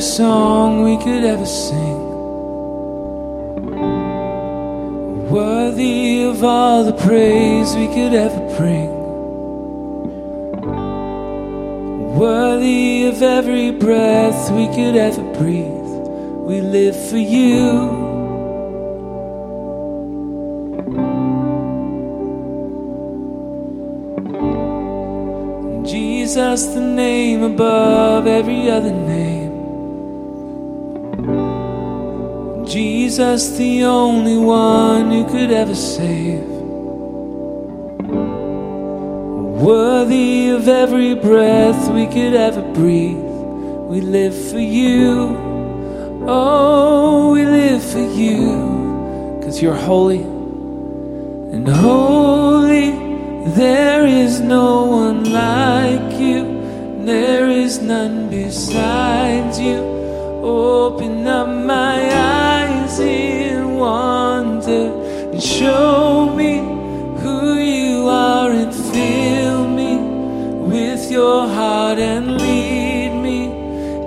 Song 0.02 0.84
we 0.84 0.98
could 0.98 1.24
ever 1.24 1.46
sing. 1.46 2.00
Worthy 5.30 6.24
of 6.24 6.44
all 6.44 6.84
the 6.84 6.94
praise 6.94 7.76
we 7.76 7.88
could 7.88 8.14
ever 8.14 8.42
bring. 8.58 8.90
Worthy 12.18 13.06
of 13.06 13.22
every 13.22 13.72
breath 13.72 14.52
we 14.52 14.66
could 14.68 14.96
ever 14.96 15.24
breathe. 15.38 15.92
We 16.48 16.62
live 16.62 16.96
for 17.10 17.18
you. 17.18 18.02
Jesus, 25.86 26.66
the 26.68 26.82
name 26.82 27.44
above 27.44 28.26
every 28.26 28.70
other 28.70 28.92
name. 28.92 29.31
Jesus, 33.12 33.50
the 33.58 33.84
only 33.84 34.38
one 34.38 35.12
who 35.12 35.26
could 35.26 35.52
ever 35.52 35.76
save. 35.76 36.48
Worthy 39.68 40.48
of 40.52 40.70
every 40.70 41.16
breath 41.16 41.92
we 41.92 42.06
could 42.06 42.34
ever 42.34 42.62
breathe. 42.72 43.18
We 43.92 44.00
live 44.00 44.34
for 44.50 44.60
you. 44.60 45.36
Oh, 46.26 47.34
we 47.34 47.46
live 47.46 47.84
for 47.84 48.00
you. 48.00 49.42
Cause 49.44 49.62
you're 49.62 49.76
holy 49.76 50.22
and 50.22 51.68
holy. 51.68 52.92
There 53.58 54.06
is 54.08 54.40
no 54.40 54.86
one 54.86 55.26
like 55.26 56.18
you, 56.18 57.04
there 57.04 57.50
is 57.50 57.82
none 57.82 58.30
besides 58.30 59.60
you. 59.60 59.80
Open 60.42 61.28
up 61.28 61.50
my 61.50 61.98
eyes 62.16 62.61
in 63.02 63.76
wonder 63.76 64.94
and 65.32 65.42
show 65.42 66.34
me 66.36 66.60
who 67.22 67.56
you 67.56 68.08
are 68.08 68.52
and 68.52 68.74
fill 68.74 69.68
me 69.68 69.98
with 70.68 71.12
your 71.12 71.48
heart 71.48 72.00
and 72.00 72.40
lead 72.40 73.12
me 73.22 73.46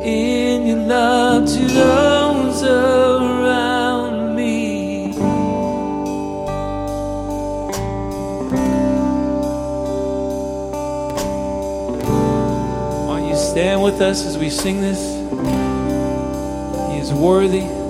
in 0.02 0.66
your 0.66 0.78
love 0.78 1.46
to 1.46 1.64
those 1.66 2.62
around 2.62 4.34
me. 4.34 5.12
Why 13.06 13.20
don't 13.20 13.28
you 13.28 13.36
stand 13.36 13.82
with 13.82 14.00
us 14.00 14.24
as 14.26 14.38
we 14.38 14.50
sing 14.50 14.80
this? 14.80 15.00
He 16.90 16.98
is 16.98 17.12
worthy. 17.12 17.83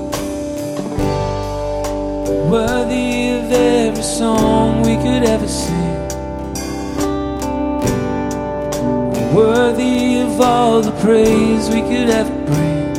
Worthy 2.55 3.31
of 3.31 3.51
every 3.51 4.05
song 4.05 4.83
we 4.83 4.95
could 4.95 5.25
ever 5.25 5.49
sing. 5.49 6.07
Worthy 9.35 10.21
of 10.21 10.41
all 10.41 10.81
the 10.81 10.93
praise 11.03 11.69
we 11.69 11.81
could 11.81 12.11
ever 12.11 12.31
bring. 12.47 12.95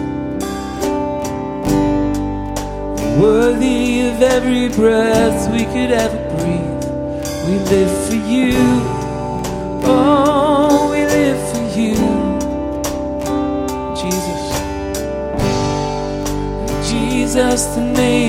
Worthy 3.18 4.02
of 4.10 4.22
every 4.22 4.68
breath 4.76 5.50
we 5.50 5.64
could 5.64 5.92
ever 5.92 6.20
breathe. 6.36 6.86
We 7.48 7.58
live 7.70 8.08
for 8.10 8.16
you. 8.16 8.95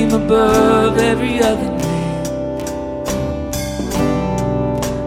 Name 0.07 0.22
above 0.22 0.98
every 0.98 1.40
other 1.40 1.70
name. 1.70 2.24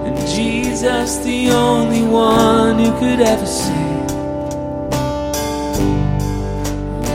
And 0.06 0.28
Jesus, 0.28 1.18
the 1.18 1.52
only 1.52 2.04
one 2.04 2.80
who 2.80 2.92
could 3.00 3.22
ever 3.22 3.46
save. 3.46 3.78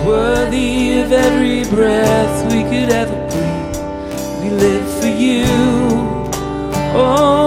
Worthy 0.07 1.01
of 1.01 1.13
every 1.13 1.65
breath 1.75 2.53
we 2.53 2.63
could 2.63 2.91
ever 2.91 3.17
breathe. 3.31 4.43
We 4.43 4.51
live 4.51 5.01
for 5.01 5.09
you. 5.09 5.45
Oh, 6.97 7.44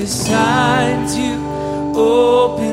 besides 0.00 1.14
you. 1.14 1.36
Open 1.94 2.69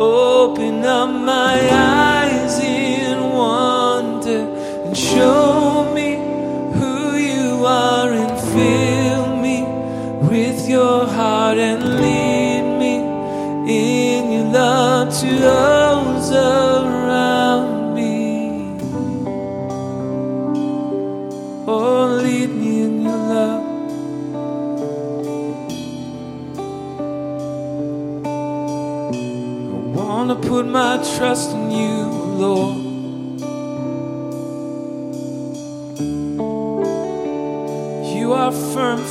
Open 0.00 0.84
up 0.84 1.10
my 1.10 1.58
eyes. 1.72 1.87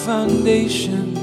Foundation. 0.08 1.14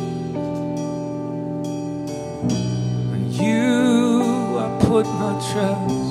You, 3.30 4.58
I 4.58 4.78
put 4.82 5.06
my 5.06 5.32
trust. 5.50 6.03